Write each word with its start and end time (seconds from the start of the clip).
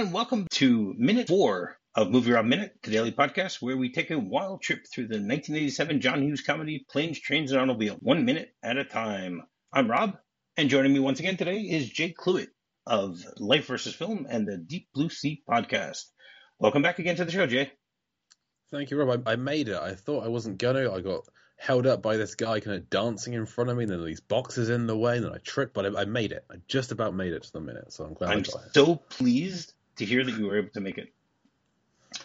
and 0.00 0.14
welcome 0.14 0.46
to 0.50 0.94
minute 0.96 1.28
four 1.28 1.76
of 1.94 2.10
Movie 2.10 2.32
Rob 2.32 2.46
Minute, 2.46 2.74
the 2.82 2.90
daily 2.90 3.12
podcast 3.12 3.60
where 3.60 3.76
we 3.76 3.92
take 3.92 4.10
a 4.10 4.18
wild 4.18 4.62
trip 4.62 4.86
through 4.90 5.08
the 5.08 5.16
1987 5.16 6.00
John 6.00 6.22
Hughes 6.22 6.40
comedy 6.40 6.86
Planes, 6.88 7.20
Trains, 7.20 7.52
and 7.52 7.60
Automobile, 7.60 7.98
one 8.00 8.24
minute 8.24 8.48
at 8.62 8.78
a 8.78 8.84
time. 8.84 9.42
I'm 9.70 9.90
Rob, 9.90 10.16
and 10.56 10.70
joining 10.70 10.94
me 10.94 11.00
once 11.00 11.20
again 11.20 11.36
today 11.36 11.58
is 11.58 11.90
Jay 11.90 12.14
Cluitt 12.18 12.48
of 12.86 13.18
Life 13.36 13.66
versus 13.66 13.94
Film 13.94 14.26
and 14.30 14.48
the 14.48 14.56
Deep 14.56 14.88
Blue 14.94 15.10
Sea 15.10 15.42
podcast. 15.46 16.04
Welcome 16.58 16.80
back 16.80 16.98
again 16.98 17.16
to 17.16 17.26
the 17.26 17.32
show, 17.32 17.46
Jay. 17.46 17.70
Thank 18.70 18.90
you, 18.90 18.96
Rob. 18.96 19.28
I, 19.28 19.32
I 19.32 19.36
made 19.36 19.68
it. 19.68 19.76
I 19.76 19.96
thought 19.96 20.24
I 20.24 20.28
wasn't 20.28 20.56
gonna. 20.56 20.90
I 20.90 21.02
got 21.02 21.28
held 21.58 21.86
up 21.86 22.00
by 22.00 22.16
this 22.16 22.36
guy 22.36 22.60
kind 22.60 22.78
of 22.78 22.88
dancing 22.88 23.34
in 23.34 23.44
front 23.44 23.68
of 23.68 23.76
me, 23.76 23.84
and 23.84 23.92
then 23.92 24.02
these 24.02 24.20
boxes 24.20 24.70
in 24.70 24.86
the 24.86 24.96
way, 24.96 25.16
and 25.16 25.26
then 25.26 25.34
I 25.34 25.38
tripped, 25.44 25.74
but 25.74 25.84
I, 25.84 26.00
I 26.00 26.04
made 26.06 26.32
it. 26.32 26.46
I 26.50 26.54
just 26.68 26.90
about 26.90 27.14
made 27.14 27.34
it 27.34 27.42
to 27.42 27.52
the 27.52 27.60
minute, 27.60 27.92
so 27.92 28.04
I'm 28.04 28.14
glad 28.14 28.30
I'm 28.30 28.38
I 28.38 28.40
got 28.40 28.64
it. 28.64 28.72
so 28.72 28.96
pleased 28.96 29.74
to 30.00 30.06
hear 30.06 30.24
that 30.24 30.36
you 30.36 30.46
were 30.46 30.58
able 30.58 30.70
to 30.70 30.80
make 30.80 30.98
it. 30.98 31.12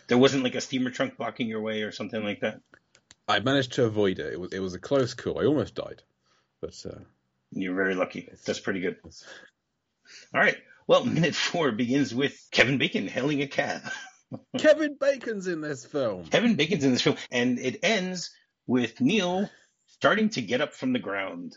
There 0.07 0.17
wasn't 0.17 0.43
like 0.43 0.55
a 0.55 0.61
steamer 0.61 0.89
trunk 0.89 1.17
blocking 1.17 1.47
your 1.47 1.61
way 1.61 1.83
or 1.83 1.91
something 1.91 2.23
like 2.23 2.41
that. 2.41 2.59
I 3.27 3.39
managed 3.39 3.73
to 3.73 3.85
avoid 3.85 4.19
it. 4.19 4.33
It 4.33 4.39
was 4.39 4.53
it 4.53 4.59
was 4.59 4.73
a 4.73 4.79
close 4.79 5.13
call. 5.13 5.39
I 5.39 5.45
almost 5.45 5.75
died, 5.75 6.01
but 6.61 6.75
uh, 6.85 6.99
You're 7.51 7.75
very 7.75 7.95
lucky. 7.95 8.29
That's 8.45 8.59
pretty 8.59 8.81
good. 8.81 8.97
All 10.33 10.41
right. 10.41 10.57
Well, 10.87 11.05
minute 11.17 11.35
four 11.35 11.71
begins 11.71 12.13
with 12.13 12.35
Kevin 12.51 12.77
Bacon 12.77 13.07
hailing 13.07 13.41
a 13.41 13.47
cab. 13.47 13.81
Kevin 14.57 14.97
Bacon's 14.99 15.47
in 15.47 15.61
this 15.61 15.85
film. 15.85 16.25
Kevin 16.25 16.55
Bacon's 16.55 16.83
in 16.83 16.91
this 16.91 17.01
film, 17.01 17.17
and 17.31 17.59
it 17.59 17.79
ends 17.83 18.31
with 18.67 19.01
Neil 19.01 19.49
starting 19.87 20.29
to 20.29 20.41
get 20.41 20.61
up 20.61 20.73
from 20.73 20.93
the 20.93 20.99
ground. 20.99 21.55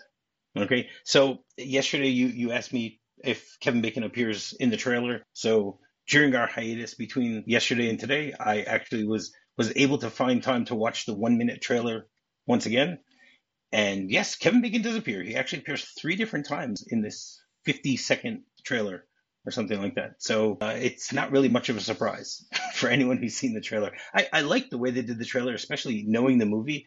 Okay, 0.57 0.89
so 1.05 1.45
yesterday 1.57 2.09
you 2.09 2.27
you 2.29 2.53
asked 2.53 2.73
me 2.73 3.01
if 3.25 3.59
Kevin 3.61 3.83
Bacon 3.83 4.05
appears 4.05 4.55
in 4.59 4.71
the 4.71 4.77
trailer. 4.77 5.23
So 5.33 5.79
during 6.09 6.35
our 6.35 6.47
hiatus 6.47 6.95
between 6.95 7.45
yesterday 7.47 7.89
and 7.91 8.01
today, 8.01 8.33
I 8.39 8.63
actually 8.63 9.05
was 9.05 9.33
was 9.57 9.73
able 9.77 9.99
to 9.99 10.11
find 10.11 10.43
time 10.43 10.65
to 10.67 10.75
watch 10.75 11.05
the 11.05 11.15
one 11.15 11.37
minute 11.37 11.61
trailer 11.61 12.07
once 12.47 12.67
again. 12.67 12.99
And 13.73 14.11
yes, 14.11 14.37
Kevin 14.37 14.63
Bacon 14.63 14.83
does 14.83 14.97
appear. 14.97 15.23
He 15.23 15.35
actually 15.35 15.61
appears 15.61 15.85
three 16.01 16.17
different 16.17 16.47
times 16.47 16.85
in 16.89 17.03
this 17.03 17.43
50 17.67 17.97
second 17.97 18.45
trailer 18.65 19.05
or 19.45 19.51
something 19.51 19.81
like 19.81 19.97
that. 19.97 20.15
So 20.19 20.57
uh, 20.61 20.77
it's 20.79 21.13
not 21.13 21.33
really 21.33 21.49
much 21.49 21.69
of 21.69 21.77
a 21.77 21.81
surprise 21.81 22.47
for 22.75 22.89
anyone 22.89 23.19
who's 23.19 23.37
seen 23.37 23.53
the 23.53 23.61
trailer. 23.61 23.93
I, 24.15 24.29
I 24.33 24.41
like 24.43 24.71
the 24.71 24.79
way 24.79 24.91
they 24.91 25.03
did 25.03 25.19
the 25.19 25.25
trailer, 25.25 25.55
especially 25.55 26.05
knowing 26.07 26.39
the 26.39 26.47
movie. 26.47 26.87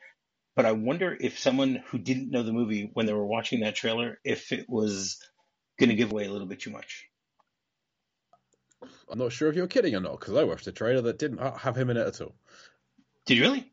But 0.55 0.65
I 0.65 0.71
wonder 0.71 1.15
if 1.19 1.39
someone 1.39 1.83
who 1.87 1.99
didn't 1.99 2.31
know 2.31 2.43
the 2.43 2.53
movie 2.53 2.89
when 2.93 3.05
they 3.05 3.13
were 3.13 3.25
watching 3.25 3.61
that 3.61 3.75
trailer, 3.75 4.19
if 4.23 4.51
it 4.51 4.65
was 4.67 5.17
going 5.79 5.89
to 5.89 5.95
give 5.95 6.11
away 6.11 6.25
a 6.25 6.31
little 6.31 6.47
bit 6.47 6.61
too 6.61 6.71
much. 6.71 7.10
I'm 9.09 9.19
not 9.19 9.31
sure 9.31 9.49
if 9.49 9.55
you're 9.55 9.67
kidding 9.67 9.95
or 9.95 9.99
not 9.99 10.19
because 10.19 10.35
I 10.35 10.43
watched 10.43 10.67
a 10.67 10.71
trailer 10.71 11.01
that 11.01 11.19
didn't 11.19 11.39
have 11.39 11.75
him 11.75 11.89
in 11.89 11.97
it 11.97 12.07
at 12.07 12.21
all. 12.21 12.35
Did 13.25 13.37
you 13.37 13.43
really? 13.43 13.71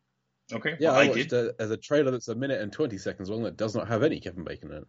Okay. 0.53 0.77
Yeah, 0.81 0.91
well, 0.93 1.01
I 1.01 1.05
I 1.05 1.09
watched 1.09 1.31
did. 1.31 1.33
a, 1.33 1.55
as 1.59 1.71
a 1.71 1.77
trailer 1.77 2.11
that's 2.11 2.29
a 2.29 2.35
minute 2.35 2.61
and 2.61 2.73
20 2.73 2.97
seconds 2.99 3.29
long 3.31 3.43
that 3.45 3.57
does 3.57 3.75
not 3.75 3.89
have 3.89 4.03
any 4.03 4.21
Kevin 4.21 4.45
Bacon 4.45 4.71
in 4.73 4.77
it. 4.79 4.87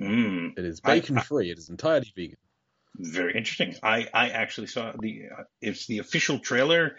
Mm, 0.00 0.58
It 0.58 0.64
is 0.64 0.80
I- 0.84 0.94
bacon 1.00 1.18
free. 1.20 1.50
It 1.50 1.58
is 1.58 1.70
entirely 1.70 2.12
vegan. 2.14 2.36
very 2.96 3.36
interesting. 3.36 3.74
I, 3.82 4.06
I 4.12 4.30
actually 4.30 4.66
saw 4.68 4.92
the 4.98 5.24
uh, 5.38 5.42
it's 5.60 5.86
the 5.86 5.98
official 5.98 6.38
trailer 6.38 6.96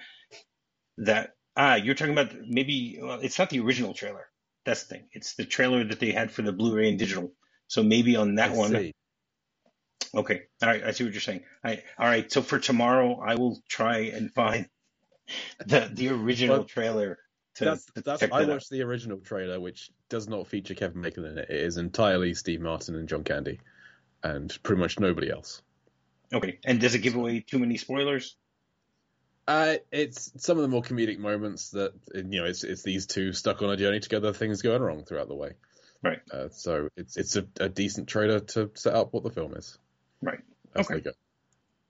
that 0.97 1.35
ah 1.55 1.75
you're 1.75 1.95
talking 1.95 2.13
about 2.13 2.33
maybe 2.47 2.99
well, 3.01 3.19
it's 3.21 3.39
not 3.39 3.49
the 3.49 3.59
original 3.61 3.93
trailer. 3.93 4.27
That's 4.65 4.83
the 4.83 4.95
thing. 4.95 5.07
It's 5.13 5.35
the 5.35 5.45
trailer 5.45 5.83
that 5.85 5.99
they 5.99 6.11
had 6.11 6.31
for 6.31 6.41
the 6.41 6.51
Blu-ray 6.51 6.89
and 6.89 6.99
digital. 6.99 7.33
So 7.67 7.83
maybe 7.83 8.15
on 8.17 8.35
that 8.35 8.51
I 8.51 8.55
one. 8.55 8.71
see. 8.71 8.93
Okay. 10.15 10.43
All 10.61 10.69
right. 10.69 10.83
I 10.83 10.91
see 10.91 11.03
what 11.03 11.13
you're 11.13 11.21
saying. 11.21 11.41
I, 11.63 11.83
all 11.97 12.07
right. 12.07 12.31
So 12.31 12.41
for 12.41 12.59
tomorrow, 12.59 13.19
I 13.19 13.35
will 13.35 13.61
try 13.67 13.97
and 14.13 14.33
find 14.33 14.67
the 15.65 15.89
the 15.93 16.09
original 16.09 16.57
Well, 16.57 16.65
trailer. 16.65 17.19
To, 17.55 17.65
That's, 17.65 17.85
to 17.87 18.01
that's 18.01 18.19
check 18.21 18.31
I 18.31 18.39
that 18.39 18.49
out. 18.49 18.53
watched 18.53 18.69
the 18.69 18.83
original 18.83 19.17
trailer, 19.17 19.59
which 19.59 19.91
does 20.07 20.27
not 20.29 20.47
feature 20.47 20.75
Kevin 20.75 21.01
Bacon 21.01 21.25
in 21.25 21.37
it. 21.37 21.49
It 21.49 21.59
is 21.59 21.77
entirely 21.77 22.33
Steve 22.33 22.61
Martin 22.61 22.95
and 22.95 23.09
John 23.09 23.23
Candy, 23.23 23.59
and 24.23 24.55
pretty 24.63 24.79
much 24.81 24.97
nobody 24.99 25.29
else. 25.29 25.61
Okay. 26.31 26.59
And 26.63 26.79
does 26.79 26.95
it 26.95 26.99
give 26.99 27.15
away 27.15 27.41
too 27.41 27.59
many 27.59 27.77
spoilers? 27.77 28.37
Uh, 29.47 29.77
it's 29.91 30.31
some 30.37 30.57
of 30.57 30.61
the 30.61 30.67
more 30.69 30.83
comedic 30.83 31.17
moments 31.17 31.71
that 31.71 31.93
you 32.13 32.23
know. 32.23 32.45
It's 32.45 32.63
it's 32.63 32.83
these 32.83 33.07
two 33.07 33.33
stuck 33.33 33.61
on 33.61 33.71
a 33.71 33.77
journey 33.77 33.99
together, 33.99 34.31
things 34.31 34.61
going 34.61 34.81
wrong 34.81 35.03
throughout 35.03 35.27
the 35.27 35.35
way. 35.35 35.53
Right. 36.03 36.19
Uh, 36.31 36.49
so 36.51 36.87
it's 36.95 37.17
it's 37.17 37.35
a, 37.35 37.45
a 37.59 37.67
decent 37.67 38.07
trailer 38.07 38.39
to 38.39 38.71
set 38.75 38.93
up 38.93 39.11
what 39.11 39.23
the 39.23 39.31
film 39.31 39.55
is. 39.55 39.77
Right. 40.21 40.39
As 40.75 40.89
Okay. 40.89 41.09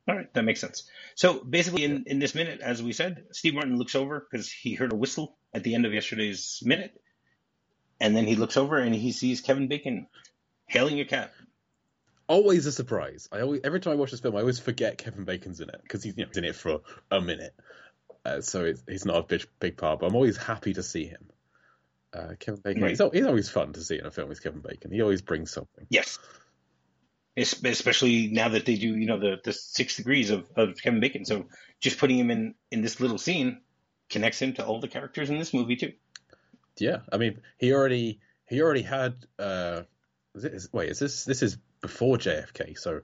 All 0.07 0.16
right, 0.16 0.34
that 0.34 0.44
makes 0.44 0.59
sense. 0.59 0.90
So 1.13 1.44
basically, 1.44 1.84
in, 1.84 2.06
in 2.07 2.17
this 2.17 2.34
minute, 2.34 2.62
as 2.62 2.81
we 2.81 2.94
said, 2.94 3.25
Steve 3.31 3.53
Martin 3.53 3.78
looks 3.78 3.94
over 3.94 4.25
because 4.29 4.51
he 4.51 4.73
heard 4.73 4.91
a 4.91 4.95
whistle 4.95 5.38
at 5.53 5.63
the 5.63 5.75
end 5.75 5.85
of 5.85 5.94
yesterday's 5.94 6.62
minute, 6.63 7.00
and 8.00 8.16
then 8.16 8.25
he 8.25 8.35
looks 8.35 8.57
over 8.57 8.78
and 8.78 8.95
he 8.95 9.12
sees 9.12 9.41
Kevin 9.41 9.67
Bacon 9.67 10.07
hailing 10.66 11.00
a 11.00 11.06
cab. 11.06 11.29
Always 12.28 12.66
a 12.66 12.72
surprise. 12.72 13.29
I 13.31 13.41
always 13.41 13.62
every 13.63 13.79
time 13.79 13.94
I 13.94 13.95
watch 13.97 14.09
this 14.09 14.19
film, 14.19 14.35
I 14.35 14.40
always 14.40 14.59
forget 14.59 14.97
Kevin 14.97 15.25
Bacon's 15.25 15.61
in 15.61 15.69
it 15.69 15.79
because 15.84 16.01
he's, 16.01 16.17
you 16.17 16.25
know, 16.25 16.31
in 16.35 16.44
it 16.44 16.56
for 16.56 16.81
a 17.11 17.22
minute. 17.22 17.53
Uh, 18.25 18.41
so 18.41 18.66
it's, 18.66 18.84
he's 18.88 19.06
not 19.06 19.17
a 19.17 19.23
big, 19.23 19.46
big 19.59 19.78
part, 19.78 20.00
but 20.00 20.07
I'm 20.07 20.16
always 20.16 20.38
happy 20.38 20.73
to 20.73 20.84
see 20.84 21.06
him. 21.06 21.29
Uh, 22.13 22.34
Kevin 22.40 22.61
Bacon. 22.61 22.81
Right. 22.81 22.97
He's, 22.97 23.01
he's 23.13 23.25
always 23.25 23.50
fun 23.50 23.73
to 23.73 23.81
see 23.81 24.00
in 24.00 24.06
a 24.06 24.11
film 24.11 24.29
with 24.29 24.41
Kevin 24.41 24.61
Bacon. 24.61 24.91
He 24.91 25.01
always 25.01 25.22
brings 25.22 25.51
something. 25.51 25.85
Yes, 25.90 26.17
Es- 26.17 26.19
especially 27.38 28.28
now 28.28 28.50
that 28.50 28.66
they 28.66 28.75
do, 28.75 28.95
you 28.95 29.06
know, 29.06 29.19
the 29.19 29.38
the 29.44 29.53
six 29.53 29.95
degrees 29.95 30.29
of, 30.29 30.50
of 30.56 30.81
Kevin 30.81 31.00
Bacon. 31.00 31.25
So 31.25 31.45
just 31.79 31.97
putting 31.97 32.17
him 32.17 32.31
in 32.31 32.56
in 32.72 32.81
this 32.81 33.00
little 33.00 33.17
scene 33.17 33.62
connects 34.09 34.41
him 34.41 34.53
to 34.53 34.66
all 34.66 34.79
the 34.79 34.88
characters 34.88 35.29
in 35.29 35.38
this 35.38 35.53
movie 35.53 35.75
too. 35.75 35.94
Yeah, 36.78 37.00
I 37.12 37.17
mean, 37.17 37.41
he 37.57 37.73
already 37.73 38.19
he 38.47 38.62
already 38.62 38.81
had. 38.81 39.16
Uh, 39.38 39.84
is 40.35 40.45
it, 40.45 40.53
is, 40.53 40.69
wait, 40.72 40.90
is 40.90 41.00
this 41.00 41.25
this 41.25 41.44
is 41.44 41.57
before 41.81 42.17
JFK? 42.17 42.78
So, 42.78 43.01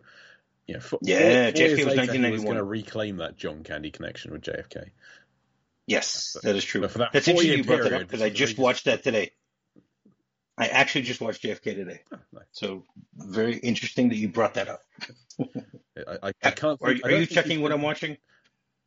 you 0.68 0.76
know, 0.76 0.80
four, 0.80 1.00
Yeah, 1.02 1.52
four, 1.52 1.62
JFK 1.62 1.86
was 1.86 1.96
later, 1.96 2.14
he 2.14 2.22
1991. 2.22 2.32
was 2.32 2.44
going 2.44 2.58
to 2.58 2.64
reclaim 2.64 3.18
that 3.18 3.38
John 3.38 3.64
Candy 3.64 3.92
connection 3.92 4.32
with 4.32 4.42
JFK. 4.42 4.90
Yes, 5.88 6.38
that 6.44 6.56
is 6.56 6.64
true. 6.64 6.82
But 6.82 6.92
for 6.92 6.98
that 7.00 7.14
That's 7.14 7.28
interesting 7.28 7.60
you 7.60 7.64
brought 7.64 7.84
that 7.84 7.94
up 7.94 8.02
because 8.02 8.22
I 8.22 8.30
just 8.30 8.58
watched 8.58 8.86
that 8.86 9.04
today. 9.04 9.32
I 10.58 10.68
actually 10.68 11.02
just 11.04 11.20
watched 11.22 11.44
JFK 11.44 11.76
today. 11.76 12.02
Oh, 12.14 12.18
nice. 12.34 12.44
So 12.52 12.84
very 13.16 13.58
interesting 13.58 14.10
that 14.10 14.16
you 14.16 14.30
brought 14.30 14.54
that 14.56 14.70
up. 14.70 14.82
I, 15.40 16.18
I, 16.24 16.32
I 16.44 16.52
can't. 16.52 16.80
Are, 16.82 16.88
think- 16.94 17.06
I 17.06 17.08
are 17.08 17.12
don't 17.12 17.20
you 17.22 17.26
checking 17.26 17.62
what 17.62 17.70
been- 17.70 17.80
I'm 17.80 17.84
watching? 17.84 18.18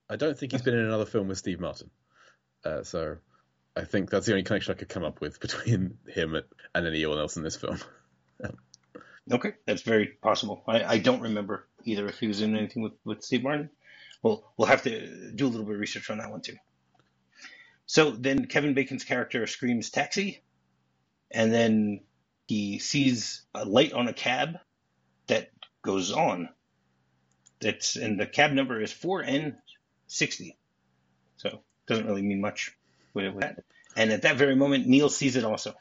I 0.08 0.16
don't 0.16 0.38
think 0.38 0.52
he's 0.52 0.62
been 0.62 0.74
in 0.78 0.84
another 0.86 1.04
film 1.04 1.28
with 1.28 1.36
Steve 1.36 1.60
Martin. 1.60 1.90
Uh, 2.64 2.82
so 2.82 3.18
I 3.76 3.84
think 3.84 4.08
that's 4.08 4.24
the 4.24 4.32
only 4.32 4.42
connection 4.42 4.72
I 4.74 4.78
could 4.78 4.88
come 4.88 5.04
up 5.04 5.20
with 5.20 5.38
between 5.40 5.98
him 6.08 6.34
and 6.74 6.86
anyone 6.86 7.18
else 7.18 7.36
in 7.36 7.42
this 7.42 7.56
film. 7.56 7.78
Okay, 9.30 9.52
that's 9.66 9.82
very 9.82 10.06
possible. 10.06 10.62
I, 10.66 10.82
I 10.84 10.98
don't 10.98 11.20
remember 11.20 11.66
either 11.84 12.08
if 12.08 12.18
he 12.18 12.26
was 12.28 12.40
in 12.40 12.56
anything 12.56 12.82
with, 12.82 12.94
with 13.04 13.22
Steve 13.22 13.42
Martin. 13.42 13.68
Well, 14.22 14.50
we'll 14.56 14.68
have 14.68 14.84
to 14.84 15.32
do 15.32 15.46
a 15.46 15.50
little 15.50 15.66
bit 15.66 15.74
of 15.74 15.80
research 15.80 16.08
on 16.08 16.16
that 16.16 16.30
one 16.30 16.40
too. 16.40 16.56
So 17.84 18.10
then 18.10 18.46
Kevin 18.46 18.72
Bacon's 18.72 19.04
character 19.04 19.46
screams 19.46 19.90
taxi, 19.90 20.42
and 21.30 21.52
then 21.52 22.00
he 22.46 22.78
sees 22.78 23.42
a 23.54 23.64
light 23.64 23.92
on 23.92 24.08
a 24.08 24.12
cab 24.12 24.58
that 25.26 25.50
goes 25.82 26.12
on. 26.12 26.48
That's 27.60 27.96
and 27.96 28.18
the 28.18 28.26
cab 28.26 28.52
number 28.52 28.80
is 28.80 28.92
4N60. 28.92 30.54
So 31.36 31.62
doesn't 31.86 32.06
really 32.06 32.22
mean 32.22 32.40
much 32.40 32.76
with, 33.14 33.40
that. 33.40 33.64
And 33.96 34.12
at 34.12 34.22
that 34.22 34.36
very 34.36 34.54
moment, 34.54 34.86
Neil 34.86 35.08
sees 35.08 35.36
it 35.36 35.44
also, 35.44 35.74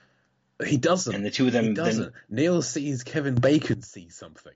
He 0.66 0.78
doesn't. 0.78 1.14
and 1.14 1.26
the 1.26 1.30
two 1.32 1.48
of 1.48 1.54
them 1.54 1.66
he 1.66 1.74
doesn't. 1.74 2.14
Neil 2.30 2.62
sees 2.62 3.04
Kevin 3.04 3.36
Bacon 3.36 3.82
see 3.82 4.10
something. 4.10 4.54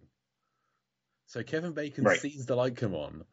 So 1.27 1.43
Kevin 1.43 1.73
Bacon 1.73 2.03
Right. 2.05 2.19
sees 2.19 2.45
the 2.45 2.55
light 2.55 2.75
come 2.75 2.93
on, 2.95 3.23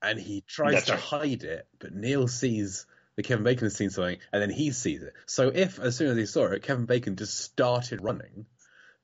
and 0.00 0.18
he 0.18 0.42
tries 0.46 0.72
That's 0.74 0.86
to 0.86 0.92
right. 0.92 1.00
hide 1.00 1.42
it, 1.42 1.66
but 1.78 1.92
Neil 1.94 2.28
sees 2.28 2.86
that 3.16 3.24
Kevin 3.24 3.44
Bacon 3.44 3.64
has 3.64 3.74
seen 3.74 3.90
something, 3.90 4.18
and 4.32 4.42
then 4.42 4.50
he 4.50 4.70
sees 4.70 5.02
it. 5.02 5.14
So 5.26 5.48
if, 5.48 5.78
as 5.78 5.96
soon 5.96 6.08
as 6.08 6.16
he 6.16 6.26
saw 6.26 6.46
it, 6.46 6.62
Kevin 6.62 6.86
Bacon 6.86 7.16
just 7.16 7.38
started 7.38 8.02
running, 8.02 8.46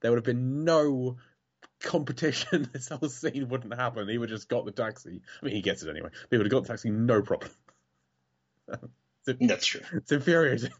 there 0.00 0.10
would 0.10 0.18
have 0.18 0.24
been 0.24 0.64
no 0.64 1.16
competition. 1.80 2.68
this 2.72 2.88
whole 2.88 3.08
scene 3.08 3.48
wouldn't 3.48 3.74
happen. 3.74 4.08
He 4.08 4.18
would 4.18 4.30
have 4.30 4.38
just 4.38 4.48
got 4.48 4.64
the 4.64 4.72
taxi. 4.72 5.22
I 5.40 5.46
mean, 5.46 5.54
he 5.54 5.62
gets 5.62 5.82
it 5.82 5.90
anyway. 5.90 6.10
But 6.10 6.30
he 6.30 6.36
would 6.38 6.46
have 6.46 6.52
got 6.52 6.62
the 6.62 6.68
taxi, 6.68 6.90
no 6.90 7.22
problem. 7.22 7.50
that's 9.40 9.66
true. 9.66 9.80
It's 9.94 10.12
infuriating. 10.12 10.70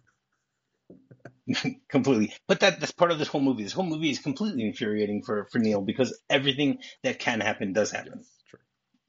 completely. 1.89 2.35
But 2.47 2.61
that 2.61 2.81
that's 2.81 2.93
part 2.93 3.11
of 3.11 3.19
this 3.19 3.29
whole 3.29 3.41
movie. 3.41 3.63
This 3.63 3.73
whole 3.73 3.87
movie 3.87 4.11
is 4.11 4.19
completely 4.19 4.67
infuriating 4.67 5.23
for 5.23 5.47
for 5.51 5.59
Neil 5.59 5.81
because 5.81 6.19
everything 6.31 6.79
that 7.03 7.19
can 7.19 7.41
happen 7.41 7.73
does 7.73 7.91
happen. 7.91 8.19
Yes. 8.19 8.61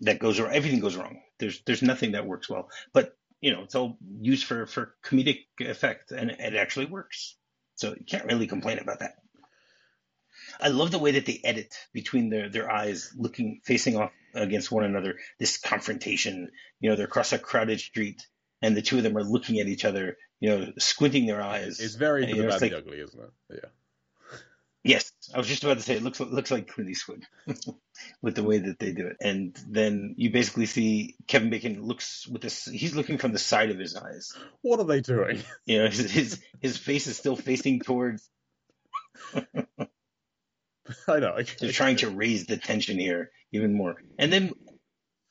That 0.01 0.19
goes 0.19 0.39
wrong. 0.39 0.51
Everything 0.53 0.79
goes 0.79 0.95
wrong. 0.95 1.21
There's 1.39 1.61
there's 1.65 1.81
nothing 1.81 2.13
that 2.13 2.25
works 2.25 2.49
well. 2.49 2.69
But 2.91 3.15
you 3.43 3.51
know, 3.51 3.63
it's 3.63 3.75
all 3.75 3.97
used 4.21 4.45
for 4.45 4.65
for 4.65 4.95
comedic 5.03 5.39
effect, 5.59 6.11
and 6.11 6.31
it 6.31 6.55
actually 6.55 6.85
works. 6.85 7.35
So 7.75 7.89
you 7.89 8.05
can't 8.07 8.25
really 8.25 8.47
complain 8.47 8.79
about 8.79 8.99
that. 8.99 9.15
I 10.61 10.69
love 10.69 10.91
the 10.91 10.99
way 10.99 11.11
that 11.11 11.25
they 11.25 11.41
edit 11.43 11.73
between 11.93 12.29
their, 12.29 12.49
their 12.49 12.71
eyes 12.71 13.11
looking, 13.17 13.59
facing 13.65 13.97
off 13.97 14.11
against 14.33 14.71
one 14.71 14.85
another, 14.85 15.15
this 15.39 15.57
confrontation. 15.57 16.51
You 16.79 16.89
know, 16.89 16.95
they're 16.95 17.05
across 17.05 17.33
a 17.33 17.39
crowded 17.39 17.79
street 17.79 18.21
and 18.61 18.77
the 18.77 18.81
two 18.81 18.97
of 18.97 19.03
them 19.03 19.17
are 19.17 19.23
looking 19.23 19.59
at 19.59 19.67
each 19.67 19.83
other, 19.83 20.17
you 20.39 20.49
know, 20.49 20.71
squinting 20.77 21.25
their 21.25 21.41
eyes. 21.41 21.79
It's 21.79 21.95
very 21.95 22.23
And, 22.23 22.31
good, 22.31 22.37
you 22.37 22.43
know, 22.43 22.49
the 22.49 22.53
it's 22.55 22.61
like- 22.61 22.71
the 22.71 22.77
ugly, 22.77 22.99
isn't 23.01 23.19
it? 23.19 23.29
Yeah. 23.55 23.69
Yes, 24.83 25.13
I 25.33 25.37
was 25.37 25.47
just 25.47 25.63
about 25.63 25.77
to 25.77 25.83
say 25.83 25.95
it 25.95 26.03
looks 26.03 26.19
looks 26.19 26.51
like 26.51 26.67
Clint 26.67 26.89
Eastwood 26.89 27.23
with 28.21 28.35
the 28.35 28.43
way 28.43 28.57
that 28.57 28.79
they 28.79 28.91
do 28.91 29.07
it, 29.07 29.15
and 29.21 29.57
then 29.69 30.15
you 30.17 30.29
basically 30.29 30.65
see 30.65 31.15
Kevin 31.25 31.49
Bacon 31.49 31.81
looks 31.81 32.27
with 32.27 32.41
this. 32.41 32.65
He's 32.65 32.93
looking 32.93 33.17
from 33.17 33.31
the 33.31 33.39
side 33.39 33.71
of 33.71 33.79
his 33.79 33.95
eyes. 33.95 34.33
What 34.61 34.81
are 34.81 34.85
they 34.85 34.99
doing? 34.99 35.39
You 35.65 35.79
know, 35.79 35.87
his 35.87 36.11
his, 36.11 36.41
his 36.61 36.77
face 36.77 37.07
is 37.07 37.17
still 37.17 37.37
facing 37.37 37.79
towards. 37.79 38.29
I 39.33 41.19
know. 41.19 41.35
I, 41.37 41.45
They're 41.59 41.71
trying 41.71 41.97
to 41.97 42.09
raise 42.09 42.45
the 42.45 42.57
tension 42.57 42.99
here 42.99 43.31
even 43.53 43.73
more, 43.73 43.95
and 44.19 44.33
then 44.33 44.51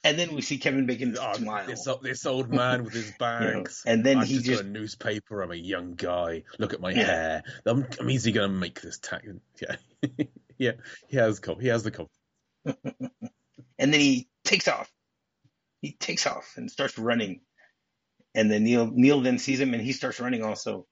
and 0.04 0.18
then 0.18 0.34
we 0.34 0.42
see 0.42 0.58
Kevin 0.58 0.86
Bacon 0.86 1.16
Oh, 1.20 1.32
smile. 1.34 1.66
this, 1.66 1.86
this 2.02 2.26
old 2.26 2.50
man 2.50 2.84
with 2.84 2.92
his 2.94 3.06
you 3.06 3.10
know, 3.12 3.16
bags. 3.18 3.82
and 3.86 4.04
then 4.04 4.18
I've 4.18 4.26
he 4.28 4.34
just, 4.34 4.46
just 4.46 4.62
got 4.62 4.68
a 4.68 4.70
newspaper. 4.72 5.42
I'm 5.42 5.52
a 5.52 5.56
young 5.56 5.94
guy. 5.94 6.42
Look 6.58 6.72
at 6.74 6.80
my 6.80 6.90
Yeah. 6.90 7.04
hair. 7.04 7.42
I'm, 7.66 7.86
I'm 8.00 8.10
easily 8.10 8.32
going 8.32 8.50
to 8.50 8.56
make 8.56 8.80
this 8.80 8.98
tax. 8.98 9.24
Yeah, 9.60 9.76
yeah. 10.58 10.72
He 11.08 11.16
has 11.16 11.38
com- 11.38 11.60
He 11.60 11.68
has 11.68 11.82
the 11.84 11.90
com- 11.92 12.08
and 12.64 13.92
then 13.92 14.00
he 14.00 14.28
takes 14.44 14.68
off. 14.68 14.90
He 15.80 15.92
takes 15.92 16.26
off 16.26 16.54
and 16.56 16.70
starts 16.70 16.98
running. 16.98 17.40
And 18.34 18.50
then 18.50 18.64
Neil 18.64 18.90
Neil 18.92 19.20
then 19.20 19.38
sees 19.38 19.60
him 19.60 19.74
and 19.74 19.82
he 19.82 19.92
starts 19.92 20.20
running 20.20 20.42
also. 20.42 20.86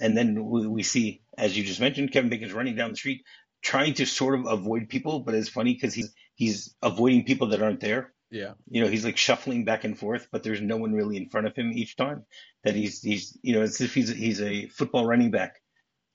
And 0.00 0.16
then 0.16 0.44
we, 0.44 0.66
we 0.66 0.82
see, 0.82 1.22
as 1.38 1.56
you 1.56 1.64
just 1.64 1.80
mentioned, 1.80 2.12
Kevin 2.12 2.30
Bacon's 2.30 2.52
running 2.52 2.74
down 2.76 2.90
the 2.90 2.96
street, 2.96 3.22
trying 3.62 3.94
to 3.94 4.06
sort 4.06 4.38
of 4.38 4.46
avoid 4.46 4.88
people, 4.88 5.20
but 5.20 5.34
it's 5.34 5.48
funny 5.48 5.74
because 5.74 5.94
he's 5.94 6.12
he's 6.34 6.74
avoiding 6.82 7.24
people 7.24 7.48
that 7.48 7.62
aren't 7.62 7.80
there. 7.80 8.12
Yeah. 8.34 8.54
You 8.68 8.82
know, 8.82 8.88
he's 8.88 9.04
like 9.04 9.16
shuffling 9.16 9.64
back 9.64 9.84
and 9.84 9.96
forth, 9.98 10.26
but 10.32 10.42
there's 10.42 10.60
no 10.60 10.76
one 10.76 10.92
really 10.92 11.16
in 11.16 11.28
front 11.28 11.46
of 11.46 11.54
him 11.54 11.72
each 11.72 11.96
time. 11.96 12.24
That 12.64 12.74
he's 12.74 13.00
he's 13.00 13.38
you 13.42 13.54
know, 13.54 13.62
it's 13.62 13.80
as 13.80 13.86
if 13.86 13.94
he's 13.94 14.08
he's 14.08 14.40
a 14.42 14.66
football 14.66 15.06
running 15.06 15.30
back, 15.30 15.60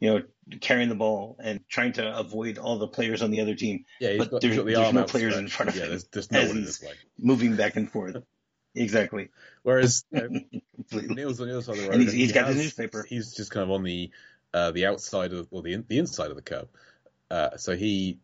you 0.01 0.10
know, 0.13 0.24
carrying 0.60 0.89
the 0.89 0.95
ball 0.95 1.38
and 1.42 1.62
trying 1.69 1.94
to 1.94 2.18
avoid 2.18 2.57
all 2.57 2.77
the 2.77 2.88
players 2.88 3.21
on 3.21 3.31
the 3.31 3.39
other 3.42 3.56
team, 3.56 3.86
Yeah, 4.01 4.10
he's 4.10 4.18
But 4.19 4.31
got, 4.31 4.42
there's- 4.42 4.57
got 4.57 4.66
the 4.66 4.74
there's 4.74 4.94
no 4.94 5.04
players 5.06 5.38
in 5.38 5.48
front 5.48 5.69
of 5.69 5.75
Yeah, 5.77 5.83
him 5.83 5.89
there's, 5.92 6.04
there's 6.06 6.31
no 6.31 6.39
one 6.48 6.50
in 6.57 6.63
he's- 6.63 6.81
way. 6.83 6.94
moving 7.18 7.56
back 7.56 7.75
and 7.77 7.89
forth. 7.89 8.18
exactly. 8.75 9.30
Whereas 9.63 10.04
you 10.12 10.22
know, 10.30 11.00
Neil's 11.01 11.39
on 11.39 11.48
the 11.48 11.54
other 11.54 11.62
side 11.63 11.77
of 11.77 11.81
the 11.83 11.88
road. 11.89 11.94
And 11.94 12.01
he's- 12.01 12.13
he 12.13 12.19
he's 12.19 12.31
got 12.33 12.48
his 12.48 12.56
has- 12.57 12.65
newspaper. 12.65 13.06
He's 13.07 13.33
just 13.33 13.51
kind 13.51 13.63
of 13.63 13.72
on 13.72 13.83
the 13.83 14.12
uh, 14.54 14.72
the 14.72 14.88
outside 14.88 15.31
of 15.33 15.48
or 15.51 15.62
the 15.62 15.74
in, 15.74 15.86
the 15.88 16.00
inside 16.00 16.31
of 16.31 16.36
the 16.36 16.42
curb. 16.42 16.68
Uh, 17.31 17.56
so 17.57 17.75
he 17.77 18.18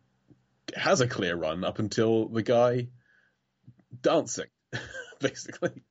has 0.74 1.00
a 1.00 1.06
clear 1.06 1.36
run 1.36 1.62
up 1.64 1.78
until 1.78 2.26
the 2.28 2.42
guy 2.42 2.88
dancing, 4.02 4.48
basically. 5.20 5.82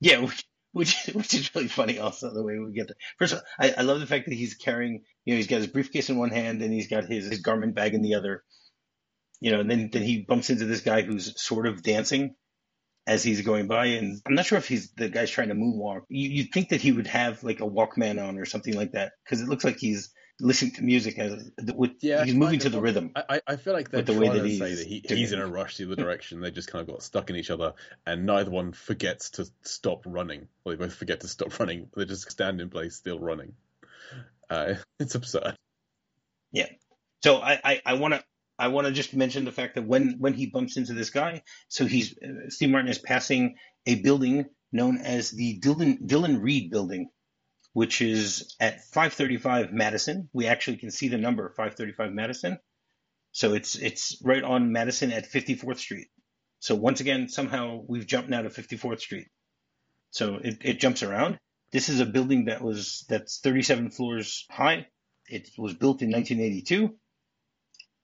Yeah, 0.00 0.18
which, 0.18 0.44
which 0.72 1.06
which 1.14 1.34
is 1.34 1.54
really 1.54 1.68
funny. 1.68 1.98
Also, 1.98 2.32
the 2.32 2.42
way 2.42 2.58
we 2.58 2.72
get 2.72 2.88
there. 2.88 2.96
First, 3.18 3.32
of 3.32 3.38
all, 3.38 3.44
I, 3.58 3.74
I 3.78 3.82
love 3.82 4.00
the 4.00 4.06
fact 4.06 4.26
that 4.26 4.34
he's 4.34 4.54
carrying. 4.54 5.04
You 5.24 5.34
know, 5.34 5.36
he's 5.36 5.46
got 5.46 5.58
his 5.58 5.66
briefcase 5.68 6.10
in 6.10 6.18
one 6.18 6.30
hand 6.30 6.62
and 6.62 6.72
he's 6.72 6.88
got 6.88 7.04
his 7.04 7.28
his 7.28 7.40
garment 7.40 7.74
bag 7.74 7.94
in 7.94 8.02
the 8.02 8.14
other. 8.14 8.44
You 9.40 9.52
know, 9.52 9.60
and 9.60 9.70
then 9.70 9.90
then 9.92 10.02
he 10.02 10.22
bumps 10.22 10.50
into 10.50 10.66
this 10.66 10.82
guy 10.82 11.02
who's 11.02 11.40
sort 11.40 11.66
of 11.66 11.82
dancing 11.82 12.34
as 13.06 13.22
he's 13.22 13.42
going 13.42 13.68
by, 13.68 13.86
and 13.86 14.20
I'm 14.26 14.34
not 14.34 14.46
sure 14.46 14.58
if 14.58 14.68
he's 14.68 14.92
the 14.92 15.08
guy's 15.08 15.30
trying 15.30 15.48
to 15.48 15.54
moonwalk. 15.54 16.02
You 16.08 16.28
you'd 16.30 16.52
think 16.52 16.70
that 16.70 16.80
he 16.80 16.92
would 16.92 17.06
have 17.06 17.42
like 17.42 17.60
a 17.60 17.64
Walkman 17.68 18.22
on 18.22 18.38
or 18.38 18.44
something 18.44 18.74
like 18.74 18.92
that 18.92 19.12
because 19.24 19.40
it 19.40 19.48
looks 19.48 19.64
like 19.64 19.78
he's 19.78 20.10
listening 20.40 20.72
to 20.72 20.82
music 20.82 21.18
as 21.18 21.50
with 21.74 21.92
Yeah, 22.00 22.24
he's 22.24 22.34
moving 22.34 22.58
to 22.60 22.68
the 22.68 22.80
rhythm. 22.80 23.12
I, 23.16 23.40
I- 23.46 23.56
feel 23.56 23.72
like 23.72 23.90
they're 23.90 24.02
the 24.02 24.18
way 24.18 24.28
that 24.28 24.42
to 24.42 24.56
say 24.56 24.68
he's 24.70 24.78
that 24.78 24.88
he, 24.88 25.02
he's 25.08 25.32
in 25.32 25.40
a 25.40 25.46
rush 25.46 25.76
the 25.76 25.84
other 25.84 25.96
direction. 25.96 26.40
They 26.40 26.50
just 26.50 26.70
kind 26.70 26.82
of 26.82 26.92
got 26.92 27.02
stuck 27.02 27.30
in 27.30 27.36
each 27.36 27.50
other, 27.50 27.74
and 28.06 28.26
neither 28.26 28.50
one 28.50 28.72
forgets 28.72 29.30
to 29.30 29.46
stop 29.62 30.02
running. 30.06 30.48
Well, 30.64 30.76
they 30.76 30.84
both 30.84 30.94
forget 30.94 31.20
to 31.20 31.28
stop 31.28 31.58
running. 31.60 31.88
They 31.96 32.04
just 32.04 32.30
stand 32.30 32.60
in 32.60 32.70
place, 32.70 32.96
still 32.96 33.18
running. 33.18 33.54
Uh, 34.48 34.74
it's 35.00 35.14
absurd. 35.14 35.56
Yeah. 36.52 36.68
So 37.22 37.38
I 37.38 37.60
I, 37.64 37.82
I 37.86 37.94
want 37.94 38.14
to 38.14 38.24
I 38.58 38.68
want 38.68 38.86
to 38.86 38.92
just 38.92 39.14
mention 39.14 39.44
the 39.44 39.52
fact 39.52 39.74
that 39.74 39.86
when 39.86 40.16
when 40.18 40.34
he 40.34 40.46
bumps 40.46 40.76
into 40.76 40.92
this 40.94 41.10
guy, 41.10 41.42
so 41.68 41.86
he's 41.86 42.16
uh, 42.18 42.48
Steve 42.50 42.70
Martin 42.70 42.90
is 42.90 42.98
passing 42.98 43.56
a 43.86 43.96
building 43.96 44.46
known 44.72 44.98
as 44.98 45.30
the 45.30 45.54
Dillon 45.54 46.06
Dillon 46.06 46.40
Read 46.40 46.70
Building, 46.70 47.08
which 47.76 48.00
is 48.00 48.56
at 48.58 48.82
535 48.84 49.70
Madison. 49.70 50.30
We 50.32 50.46
actually 50.46 50.78
can 50.78 50.90
see 50.90 51.08
the 51.08 51.18
number 51.18 51.46
535 51.50 52.10
Madison. 52.10 52.58
So 53.32 53.52
it's 53.52 53.76
it's 53.76 54.16
right 54.24 54.42
on 54.42 54.72
Madison 54.72 55.12
at 55.12 55.30
54th 55.30 55.76
Street. 55.76 56.06
So 56.58 56.74
once 56.74 57.00
again, 57.00 57.28
somehow 57.28 57.82
we've 57.86 58.06
jumped 58.06 58.30
now 58.30 58.40
to 58.40 58.48
54th 58.48 59.00
Street. 59.00 59.26
So 60.10 60.36
it, 60.36 60.56
it 60.62 60.80
jumps 60.80 61.02
around. 61.02 61.38
This 61.70 61.90
is 61.90 62.00
a 62.00 62.06
building 62.06 62.46
that 62.46 62.62
was 62.62 63.04
that's 63.10 63.40
37 63.40 63.90
floors 63.90 64.46
high. 64.50 64.86
It 65.28 65.50
was 65.58 65.74
built 65.74 66.00
in 66.00 66.10
1982 66.10 66.96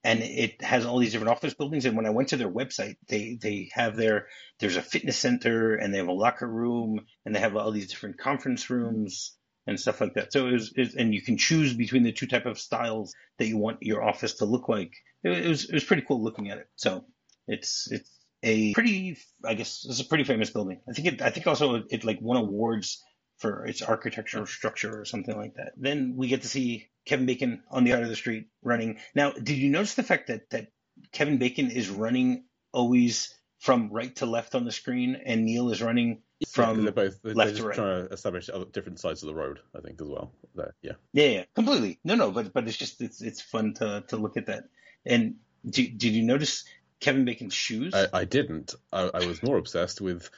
and 0.03 0.21
it 0.21 0.61
has 0.61 0.85
all 0.85 0.99
these 0.99 1.13
different 1.13 1.31
office 1.31 1.55
buildings. 1.55 1.85
And 1.85 1.97
when 1.97 2.05
I 2.05 2.11
went 2.11 2.29
to 2.29 2.37
their 2.37 2.51
website, 2.51 2.97
they 3.07 3.39
they 3.41 3.71
have 3.73 3.95
their 3.95 4.27
there's 4.59 4.77
a 4.77 4.83
fitness 4.83 5.17
center 5.17 5.73
and 5.73 5.91
they 5.91 5.97
have 5.97 6.09
a 6.09 6.13
locker 6.13 6.47
room 6.47 7.07
and 7.25 7.33
they 7.33 7.39
have 7.39 7.55
all 7.55 7.71
these 7.71 7.89
different 7.89 8.19
conference 8.19 8.69
rooms 8.69 9.35
and 9.67 9.79
stuff 9.79 10.01
like 10.01 10.13
that. 10.15 10.33
So 10.33 10.47
it 10.47 10.53
was, 10.53 10.73
it, 10.75 10.93
and 10.95 11.13
you 11.13 11.21
can 11.21 11.37
choose 11.37 11.73
between 11.73 12.03
the 12.03 12.11
two 12.11 12.27
type 12.27 12.45
of 12.45 12.59
styles 12.59 13.13
that 13.37 13.47
you 13.47 13.57
want 13.57 13.77
your 13.81 14.03
office 14.03 14.35
to 14.35 14.45
look 14.45 14.67
like. 14.67 14.93
It, 15.23 15.31
it 15.31 15.47
was 15.47 15.65
it 15.65 15.73
was 15.73 15.83
pretty 15.83 16.03
cool 16.07 16.21
looking 16.21 16.49
at 16.49 16.57
it. 16.57 16.67
So 16.75 17.05
it's 17.47 17.87
it's 17.91 18.09
a 18.43 18.73
pretty 18.73 19.17
I 19.43 19.53
guess 19.53 19.85
it's 19.87 20.01
a 20.01 20.05
pretty 20.05 20.25
famous 20.25 20.49
building. 20.49 20.81
I 20.89 20.93
think 20.93 21.07
it 21.07 21.21
I 21.21 21.29
think 21.29 21.47
also 21.47 21.75
it, 21.75 21.85
it 21.89 22.03
like 22.03 22.19
won 22.21 22.37
awards 22.37 23.01
for 23.37 23.65
its 23.65 23.81
architectural 23.81 24.45
structure 24.45 25.01
or 25.01 25.05
something 25.05 25.35
like 25.35 25.55
that. 25.55 25.73
Then 25.77 26.15
we 26.15 26.27
get 26.27 26.43
to 26.43 26.47
see 26.47 26.89
Kevin 27.05 27.25
Bacon 27.25 27.63
on 27.69 27.83
the 27.83 27.93
other 27.93 28.01
side 28.01 28.03
of 28.03 28.09
the 28.09 28.15
street 28.15 28.47
running. 28.61 28.99
Now, 29.15 29.31
did 29.31 29.57
you 29.57 29.69
notice 29.69 29.95
the 29.95 30.03
fact 30.03 30.27
that 30.27 30.49
that 30.51 30.67
Kevin 31.11 31.37
Bacon 31.37 31.71
is 31.71 31.89
running 31.89 32.45
always 32.71 33.33
from 33.59 33.89
right 33.91 34.15
to 34.17 34.25
left 34.25 34.55
on 34.55 34.65
the 34.65 34.71
screen, 34.71 35.21
and 35.25 35.45
Neil 35.45 35.69
is 35.69 35.81
running 35.81 36.21
from 36.49 36.83
they're 36.83 36.91
both 36.91 37.21
they're, 37.21 37.33
left 37.33 37.55
they're 37.55 37.63
to 37.63 37.63
just 37.63 37.75
trying 37.75 38.07
to 38.07 38.13
establish 38.13 38.49
different 38.71 38.99
sides 38.99 39.23
of 39.23 39.27
the 39.27 39.35
road. 39.35 39.59
I 39.75 39.81
think 39.81 40.01
as 40.01 40.07
well. 40.07 40.31
There, 40.55 40.73
yeah. 40.81 40.93
yeah, 41.13 41.25
yeah, 41.25 41.43
completely. 41.55 41.99
No, 42.03 42.15
no, 42.15 42.31
but 42.31 42.53
but 42.53 42.67
it's 42.67 42.77
just 42.77 43.01
it's 43.01 43.21
it's 43.21 43.41
fun 43.41 43.73
to 43.75 44.03
to 44.09 44.17
look 44.17 44.37
at 44.37 44.47
that. 44.47 44.65
And 45.05 45.35
did 45.67 45.97
did 45.97 46.13
you 46.13 46.23
notice 46.23 46.65
Kevin 46.99 47.25
Bacon's 47.25 47.53
shoes? 47.53 47.93
I, 47.93 48.07
I 48.13 48.25
didn't. 48.25 48.75
I, 48.91 49.09
I 49.13 49.25
was 49.25 49.43
more 49.43 49.57
obsessed 49.57 50.01
with 50.01 50.29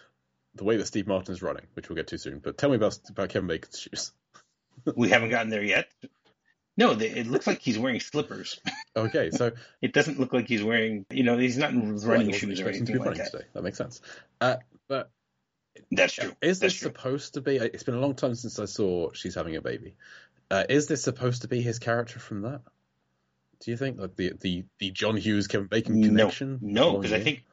the 0.56 0.64
way 0.64 0.78
that 0.78 0.86
Steve 0.88 1.08
Martin 1.08 1.34
is 1.34 1.42
running, 1.42 1.66
which 1.74 1.90
we'll 1.90 1.96
get 1.96 2.08
to 2.08 2.18
soon. 2.18 2.40
But 2.40 2.58
tell 2.58 2.70
me 2.70 2.78
about 2.78 2.98
about 3.10 3.30
Kevin 3.30 3.48
Bacon's 3.48 3.80
shoes. 3.80 4.12
we 4.96 5.10
haven't 5.10 5.30
gotten 5.30 5.50
there 5.50 5.64
yet. 5.64 5.88
No, 6.78 6.94
they, 6.94 7.10
it 7.10 7.28
looks 7.28 7.48
like 7.48 7.62
he's 7.62 7.80
wearing 7.80 8.00
slippers. 8.00 8.60
Okay, 8.98 9.30
so 9.30 9.52
It 9.82 9.92
doesn't 9.92 10.22
look 10.22 10.32
like 10.32 10.48
he's 10.48 10.64
wearing, 10.64 11.06
you 11.12 11.24
know, 11.24 11.38
he's 11.38 11.58
not 11.58 11.72
in 11.72 11.98
running 11.98 12.28
wasn't 12.28 12.36
shoes 12.36 12.62
or 12.62 12.70
anything 12.70 12.98
like 12.98 13.18
that. 13.18 13.30
today. 13.30 13.44
That 13.52 13.62
makes 13.62 13.78
sense. 13.78 14.00
Uh, 14.40 14.56
but 14.88 15.12
That's 15.91 16.13
true. 16.13 16.32
Is 16.41 16.60
That's 16.60 16.74
this 16.74 16.79
true. 16.82 16.89
supposed 16.89 17.34
to 17.36 17.41
be? 17.41 17.58
It's 17.58 17.84
been 17.84 17.96
a 17.96 18.00
long 18.00 18.15
time 18.15 18.36
since 18.36 18.60
I 18.60 18.65
saw 18.65 19.12
she's 19.13 19.36
having 19.36 19.55
a 19.55 19.62
baby. 19.62 19.96
Uh, 20.51 20.63
is 20.70 20.88
this 20.88 21.01
supposed 21.03 21.41
to 21.41 21.48
be 21.48 21.62
his 21.62 21.79
character 21.79 22.20
from 22.20 22.41
that? 22.44 22.62
Do 23.62 23.72
you 23.72 23.77
think 23.77 24.00
like 24.00 24.15
the 24.15 24.34
the, 24.39 24.65
the 24.79 24.91
John 24.91 25.17
Hughes 25.17 25.48
Kevin 25.48 25.67
Bacon 25.67 26.00
No, 26.01 26.08
connection? 26.08 26.60
no, 26.62 26.98
because 26.98 27.13
I 27.13 27.20
think 27.20 27.44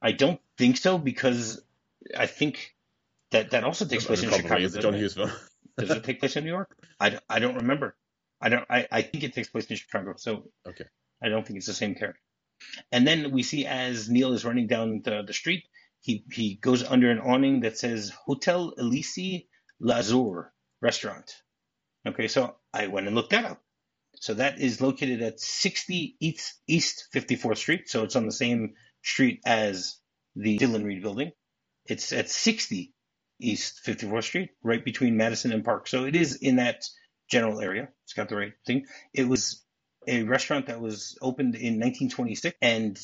I 0.00 0.12
don't 0.12 0.40
think 0.56 0.76
so 0.76 0.98
because 0.98 1.60
I 2.16 2.26
think 2.26 2.74
that 3.30 3.50
that 3.50 3.64
also 3.64 3.84
takes 3.84 4.04
place 4.06 4.22
in 4.22 4.30
Chicago. 4.30 4.56
is 4.64 4.74
John? 4.74 4.94
Hughes 4.94 5.14
film. 5.14 5.30
Does 5.76 5.90
it 5.90 6.04
take 6.04 6.20
place 6.20 6.36
in 6.36 6.44
New 6.44 6.50
York? 6.50 6.74
I, 6.98 7.10
don't- 7.10 7.24
I 7.28 7.38
don't 7.40 7.56
remember. 7.56 7.94
I 8.40 8.48
don't. 8.48 8.64
I, 8.70 8.86
I 8.90 9.02
think 9.02 9.24
it 9.24 9.34
takes 9.34 9.48
place 9.48 9.66
in 9.66 9.76
Chicago, 9.76 10.14
so 10.16 10.48
Okay. 10.66 10.84
I 11.22 11.28
don't 11.28 11.44
think 11.46 11.56
it's 11.58 11.66
the 11.66 11.74
same 11.74 11.94
character. 11.96 12.20
And 12.92 13.06
then 13.06 13.32
we 13.32 13.42
see 13.42 13.66
as 13.66 14.08
Neil 14.08 14.32
is 14.32 14.44
running 14.44 14.66
down 14.68 15.02
the, 15.04 15.22
the 15.26 15.32
street, 15.32 15.64
he 16.08 16.24
he 16.32 16.54
goes 16.54 16.82
under 16.82 17.10
an 17.10 17.18
awning 17.18 17.60
that 17.60 17.76
says 17.76 18.10
Hotel 18.24 18.72
Elysee 18.78 19.46
Lazur 19.80 20.46
Restaurant. 20.80 21.30
Okay, 22.06 22.28
so 22.28 22.56
I 22.72 22.86
went 22.86 23.06
and 23.06 23.14
looked 23.14 23.30
that 23.30 23.44
up. 23.44 23.62
So 24.14 24.34
that 24.34 24.58
is 24.58 24.80
located 24.80 25.20
at 25.20 25.38
60 25.38 26.16
East, 26.18 26.54
East 26.66 27.08
54th 27.14 27.58
Street. 27.58 27.90
So 27.90 28.04
it's 28.04 28.16
on 28.16 28.24
the 28.24 28.32
same 28.32 28.74
street 29.02 29.40
as 29.44 29.98
the 30.34 30.56
Dillon 30.56 30.84
Read 30.84 31.02
building. 31.02 31.32
It's 31.84 32.12
at 32.12 32.30
60 32.30 32.94
East 33.38 33.80
54th 33.86 34.24
Street, 34.24 34.50
right 34.64 34.82
between 34.82 35.18
Madison 35.18 35.52
and 35.52 35.62
Park. 35.64 35.86
So 35.88 36.06
it 36.06 36.16
is 36.16 36.36
in 36.36 36.56
that 36.56 36.84
general 37.30 37.60
area. 37.60 37.90
It's 38.04 38.14
got 38.14 38.30
the 38.30 38.36
right 38.36 38.54
thing. 38.66 38.86
It 39.12 39.28
was 39.28 39.62
a 40.06 40.22
restaurant 40.22 40.66
that 40.66 40.80
was 40.80 41.18
opened 41.20 41.54
in 41.54 41.78
1926, 41.78 42.56
and 42.62 42.98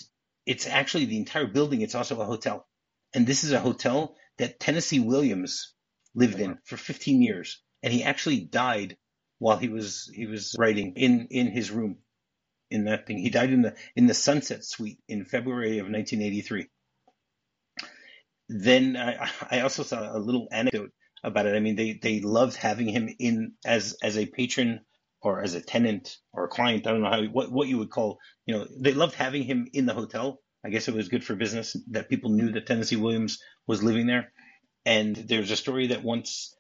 it's 0.46 0.66
actually 0.66 1.04
the 1.04 1.18
entire 1.18 1.46
building. 1.46 1.82
It's 1.82 1.94
also 1.94 2.18
a 2.20 2.25
hotel. 2.25 2.66
And 3.14 3.26
this 3.26 3.44
is 3.44 3.52
a 3.52 3.61
hotel 3.61 4.16
that 4.38 4.59
Tennessee 4.61 5.00
Williams 5.00 5.75
lived 6.14 6.40
in 6.40 6.59
for 6.64 6.76
15 6.76 7.23
years. 7.23 7.62
And 7.83 7.92
he 7.92 8.02
actually 8.02 8.40
died 8.40 8.97
while 9.38 9.56
he 9.56 9.68
was 9.68 10.11
he 10.14 10.26
was 10.26 10.56
writing 10.59 10.94
in 10.97 11.28
in 11.30 11.49
his 11.49 11.71
room 11.71 11.99
in 12.71 12.85
that 12.85 13.06
thing. 13.06 13.18
He 13.18 13.30
died 13.30 13.50
in 13.50 13.62
the 13.62 13.76
in 13.94 14.06
the 14.06 14.14
Sunset 14.14 14.64
Suite 14.64 14.99
in 15.09 15.25
February 15.25 15.78
of 15.78 15.87
1983. 15.87 16.66
Then 18.49 18.97
I, 18.97 19.30
I 19.50 19.61
also 19.61 19.83
saw 19.83 20.16
a 20.16 20.18
little 20.18 20.49
anecdote 20.50 20.90
about 21.23 21.47
it. 21.47 21.54
I 21.54 21.61
mean, 21.61 21.76
they 21.76 21.99
they 22.00 22.21
loved 22.21 22.56
having 22.56 22.88
him 22.88 23.09
in 23.18 23.52
as 23.64 23.97
as 24.02 24.16
a 24.16 24.26
patron 24.26 24.80
or 25.21 25.42
as 25.42 25.54
a 25.54 25.61
tenant 25.61 26.18
or 26.33 26.44
a 26.44 26.49
client. 26.49 26.87
I 26.87 26.92
don't 26.92 27.02
know 27.02 27.11
how 27.11 27.23
what 27.25 27.50
what 27.50 27.68
you 27.68 27.78
would 27.78 27.90
call. 27.90 28.18
You 28.47 28.59
know, 28.59 28.66
they 28.78 28.92
loved 28.92 29.14
having 29.14 29.42
him 29.42 29.68
in 29.73 29.87
the 29.87 29.94
hotel. 29.94 30.40
I 30.64 30.71
guess 30.71 30.88
it 30.88 30.94
was 30.94 31.09
good 31.09 31.25
for 31.25 31.35
business 31.35 31.76
that 31.90 32.09
people 32.09 32.30
knew 32.30 32.52
that 32.52 32.66
Tennessee 32.66 32.97
Williams 32.97 33.38
was 33.66 33.83
living 33.83 34.06
there. 34.06 34.33
And 34.87 35.14
there's 35.14 35.50
a 35.50 35.56
story 35.56 35.88
that 35.88 36.02
once 36.02 36.54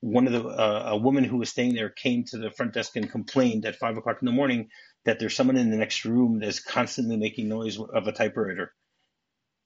one 0.00 0.26
of 0.26 0.32
the 0.32 0.48
uh, 0.48 0.90
a 0.90 0.96
woman 0.96 1.22
who 1.22 1.38
was 1.38 1.48
staying 1.48 1.74
there 1.74 1.88
came 1.88 2.24
to 2.24 2.38
the 2.38 2.50
front 2.50 2.72
desk 2.72 2.96
and 2.96 3.10
complained 3.10 3.64
at 3.64 3.76
five 3.76 3.96
o'clock 3.96 4.18
in 4.20 4.26
the 4.26 4.32
morning 4.32 4.68
that 5.04 5.18
there's 5.18 5.34
someone 5.34 5.56
in 5.56 5.70
the 5.70 5.76
next 5.76 6.04
room 6.04 6.40
that's 6.40 6.60
constantly 6.60 7.16
making 7.16 7.48
noise 7.48 7.78
of 7.78 8.06
a 8.06 8.12
typewriter, 8.12 8.72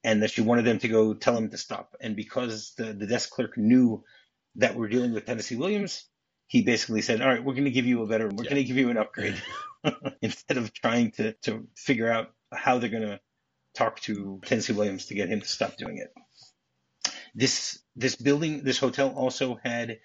and 0.03 0.21
that 0.21 0.31
she 0.31 0.41
wanted 0.41 0.65
them 0.65 0.77
to 0.79 0.87
go 0.87 1.15
tell 1.15 1.35
him 1.35 1.49
to 1.49 1.57
stop. 1.57 1.95
And 1.99 2.15
because 2.15 2.73
the, 2.77 2.93
the 2.93 3.07
desk 3.07 3.31
clerk 3.31 3.57
knew 3.57 4.03
that 4.55 4.75
we're 4.75 4.89
dealing 4.89 5.11
with 5.11 5.25
Tennessee 5.25 5.55
Williams, 5.55 6.05
he 6.45 6.61
basically 6.61 7.01
said, 7.01 7.19
"All 7.19 7.27
right, 7.27 7.43
we're 7.43 7.53
going 7.53 7.65
to 7.65 7.71
give 7.71 7.87
you 7.87 8.03
a 8.03 8.07
better, 8.07 8.27
we're 8.27 8.43
yeah. 8.43 8.51
going 8.51 8.61
to 8.61 8.67
give 8.67 8.77
you 8.77 8.91
an 8.91 8.97
upgrade," 8.97 9.41
instead 10.21 10.57
of 10.57 10.71
trying 10.71 11.11
to 11.13 11.33
to 11.43 11.67
figure 11.75 12.11
out 12.11 12.27
how 12.53 12.77
they're 12.77 12.89
going 12.89 13.07
to 13.07 13.19
talk 13.77 13.99
to 14.01 14.41
Tennessee 14.45 14.73
Williams 14.73 15.05
to 15.07 15.15
get 15.15 15.29
him 15.29 15.41
to 15.41 15.47
stop 15.47 15.77
doing 15.77 15.97
it. 15.97 16.13
This 17.35 17.79
this 17.95 18.15
building, 18.15 18.63
this 18.63 18.79
hotel 18.79 19.13
also 19.15 19.59
had 19.63 19.99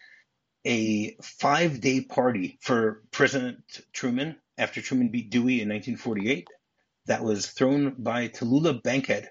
a 0.64 1.16
five 1.22 1.80
day 1.80 2.02
party 2.02 2.58
for 2.60 3.02
President 3.10 3.58
Truman 3.92 4.36
after 4.58 4.80
Truman 4.80 5.08
beat 5.08 5.30
Dewey 5.30 5.60
in 5.60 5.68
1948. 5.68 6.46
That 7.06 7.24
was 7.24 7.46
thrown 7.46 7.96
by 7.98 8.28
Tallulah 8.28 8.82
Bankhead, 8.82 9.28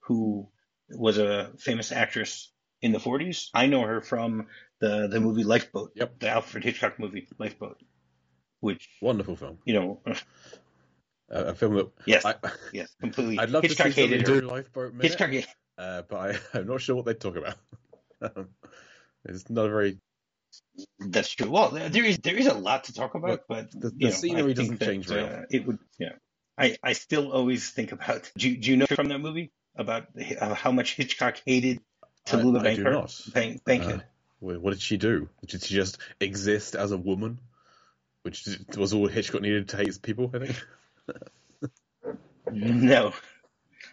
who 0.00 0.48
was 0.90 1.18
a 1.18 1.52
famous 1.58 1.92
actress 1.92 2.52
in 2.82 2.92
the 2.92 2.98
40s. 2.98 3.48
I 3.54 3.66
know 3.66 3.82
her 3.82 4.02
from 4.02 4.48
the, 4.80 5.08
the 5.08 5.20
movie 5.20 5.44
Lifeboat, 5.44 5.92
yep. 5.94 6.18
the 6.18 6.28
Alfred 6.28 6.62
Hitchcock 6.62 6.98
movie 6.98 7.26
Lifeboat, 7.38 7.78
which 8.60 8.88
wonderful 9.00 9.36
film. 9.36 9.58
You 9.64 9.74
know, 9.74 10.02
a 11.28 11.54
film 11.54 11.74
that 11.74 11.90
yes, 12.06 12.24
I, 12.24 12.34
yes, 12.72 12.94
completely. 13.00 13.38
I'd 13.38 13.50
love 13.50 13.62
Hitchcock 13.62 13.88
to 13.88 13.92
see 13.92 14.06
hated 14.06 14.28
her. 14.28 14.42
Lifeboat 14.42 14.94
minute, 14.94 15.10
Hitchcock, 15.10 15.44
uh, 15.78 16.02
but 16.08 16.16
I, 16.16 16.38
am 16.58 16.66
not 16.66 16.80
sure 16.80 16.96
what 16.96 17.04
they 17.04 17.14
talk 17.14 17.36
about. 17.36 17.56
it's 19.24 19.50
not 19.50 19.66
a 19.66 19.70
very 19.70 19.98
that's 20.98 21.30
true. 21.30 21.50
Well, 21.50 21.70
there 21.70 22.04
is 22.04 22.18
there 22.18 22.36
is 22.36 22.46
a 22.46 22.54
lot 22.54 22.84
to 22.84 22.92
talk 22.92 23.14
about, 23.14 23.42
but 23.48 23.70
the, 23.72 23.90
the 23.90 24.10
scenery 24.10 24.48
know, 24.48 24.54
doesn't 24.54 24.80
change 24.80 25.06
that, 25.08 25.32
uh, 25.32 25.42
it 25.50 25.66
would, 25.66 25.78
yeah. 25.98 26.12
I, 26.58 26.76
I 26.82 26.92
still 26.94 27.32
always 27.32 27.70
think 27.70 27.92
about. 27.92 28.30
Do 28.36 28.48
you, 28.48 28.56
do 28.56 28.70
you 28.70 28.76
know 28.76 28.86
from 28.86 29.08
that 29.08 29.18
movie 29.18 29.52
about 29.74 30.06
uh, 30.40 30.54
how 30.54 30.72
much 30.72 30.94
Hitchcock 30.94 31.40
hated 31.44 31.80
Tallulah 32.26 32.62
Bankhead? 32.62 33.34
Bank, 33.34 33.64
Bankhead. 33.64 34.00
Uh, 34.00 34.58
what 34.58 34.70
did 34.70 34.80
she 34.80 34.96
do? 34.96 35.28
Did 35.46 35.62
she 35.62 35.74
just 35.74 35.98
exist 36.20 36.74
as 36.74 36.92
a 36.92 36.96
woman? 36.96 37.40
Which 38.22 38.48
was 38.76 38.92
all 38.92 39.06
Hitchcock 39.06 39.42
needed 39.42 39.68
to 39.68 39.76
hate 39.76 40.02
people, 40.02 40.30
I 40.34 40.38
think. 40.38 40.66
no. 42.50 43.12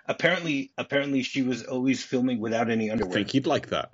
Apparently, 0.06 0.72
apparently 0.78 1.24
she 1.24 1.42
was 1.42 1.64
always 1.64 2.04
filming 2.04 2.40
without 2.40 2.70
any 2.70 2.90
underwear. 2.90 3.12
I 3.12 3.16
think 3.16 3.32
he'd 3.32 3.48
like 3.48 3.70
that. 3.70 3.92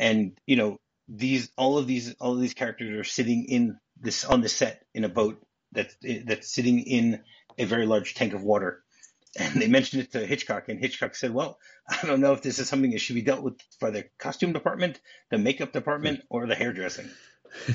And 0.00 0.38
you 0.46 0.56
know, 0.56 0.80
these 1.08 1.50
all 1.56 1.78
of 1.78 1.86
these 1.86 2.14
all 2.14 2.34
of 2.34 2.40
these 2.40 2.54
characters 2.54 2.98
are 2.98 3.04
sitting 3.04 3.44
in 3.44 3.78
this 4.00 4.24
on 4.24 4.40
the 4.40 4.48
set 4.48 4.84
in 4.94 5.04
a 5.04 5.08
boat 5.08 5.40
that's 5.72 5.96
that's 6.24 6.52
sitting 6.52 6.80
in 6.80 7.20
a 7.58 7.64
very 7.64 7.86
large 7.86 8.14
tank 8.14 8.32
of 8.32 8.42
water. 8.42 8.82
And 9.36 9.60
they 9.60 9.66
mentioned 9.66 10.02
it 10.02 10.12
to 10.12 10.24
Hitchcock, 10.24 10.68
and 10.68 10.78
Hitchcock 10.78 11.16
said, 11.16 11.34
"Well, 11.34 11.58
I 11.88 12.06
don't 12.06 12.20
know 12.20 12.32
if 12.32 12.42
this 12.42 12.58
is 12.58 12.68
something 12.68 12.92
that 12.92 13.00
should 13.00 13.16
be 13.16 13.22
dealt 13.22 13.42
with 13.42 13.58
by 13.80 13.90
the 13.90 14.04
costume 14.16 14.52
department, 14.52 15.00
the 15.30 15.38
makeup 15.38 15.72
department, 15.72 16.22
or 16.30 16.46
the 16.46 16.54
hairdressing." 16.54 17.10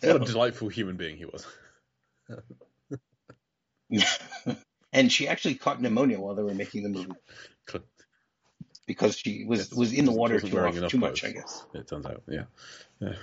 what 0.00 0.22
a 0.22 0.24
delightful 0.24 0.68
human 0.68 0.96
being 0.96 1.16
he 1.16 1.24
was. 1.24 1.46
and 4.92 5.12
she 5.12 5.28
actually 5.28 5.54
caught 5.54 5.80
pneumonia 5.80 6.18
while 6.20 6.34
they 6.34 6.42
were 6.42 6.54
making 6.54 6.82
the 6.82 6.88
movie 6.88 7.12
because 8.86 9.16
she 9.16 9.44
was 9.44 9.70
was 9.70 9.92
in 9.92 10.04
the 10.04 10.12
water 10.12 10.40
too, 10.40 10.58
off, 10.58 10.88
too 10.88 10.98
much, 10.98 11.24
I 11.24 11.32
guess. 11.32 11.64
It 11.74 11.88
turns 11.88 12.06
out, 12.06 12.22
yeah. 12.28 12.44
yeah. 13.00 13.14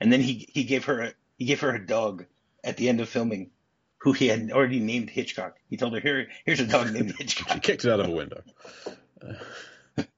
And 0.00 0.12
then 0.12 0.20
he 0.20 0.48
he 0.52 0.64
gave 0.64 0.86
her 0.86 1.00
a 1.00 1.12
he 1.38 1.44
gave 1.44 1.60
her 1.60 1.74
a 1.74 1.86
dog 1.86 2.24
at 2.64 2.76
the 2.76 2.88
end 2.88 3.00
of 3.00 3.08
filming, 3.08 3.50
who 3.98 4.12
he 4.12 4.28
had 4.28 4.50
already 4.50 4.80
named 4.80 5.10
Hitchcock. 5.10 5.56
He 5.68 5.76
told 5.76 5.94
her, 5.94 6.00
"Here, 6.00 6.28
here's 6.44 6.60
a 6.60 6.66
dog 6.66 6.92
named 6.92 7.12
Hitchcock." 7.18 7.52
she 7.52 7.60
kicked 7.60 7.84
it 7.84 7.90
out 7.92 8.00
of 8.00 8.08
a 8.08 8.10
window. 8.10 8.42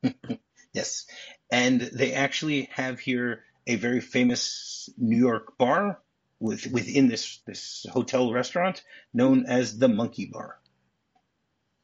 yes, 0.73 1.07
and 1.51 1.81
they 1.81 2.13
actually 2.13 2.69
have 2.73 2.99
here 3.01 3.45
a 3.67 3.77
very 3.77 4.01
famous 4.01 4.89
New 4.97 5.19
York 5.19 5.59
bar 5.59 5.99
with 6.45 6.67
within 6.73 7.09
this 7.09 7.41
this 7.47 7.87
hotel 7.91 8.33
restaurant 8.33 8.83
known 9.13 9.47
as 9.47 9.79
the 9.79 9.89
Monkey 9.89 10.27
Bar. 10.27 10.59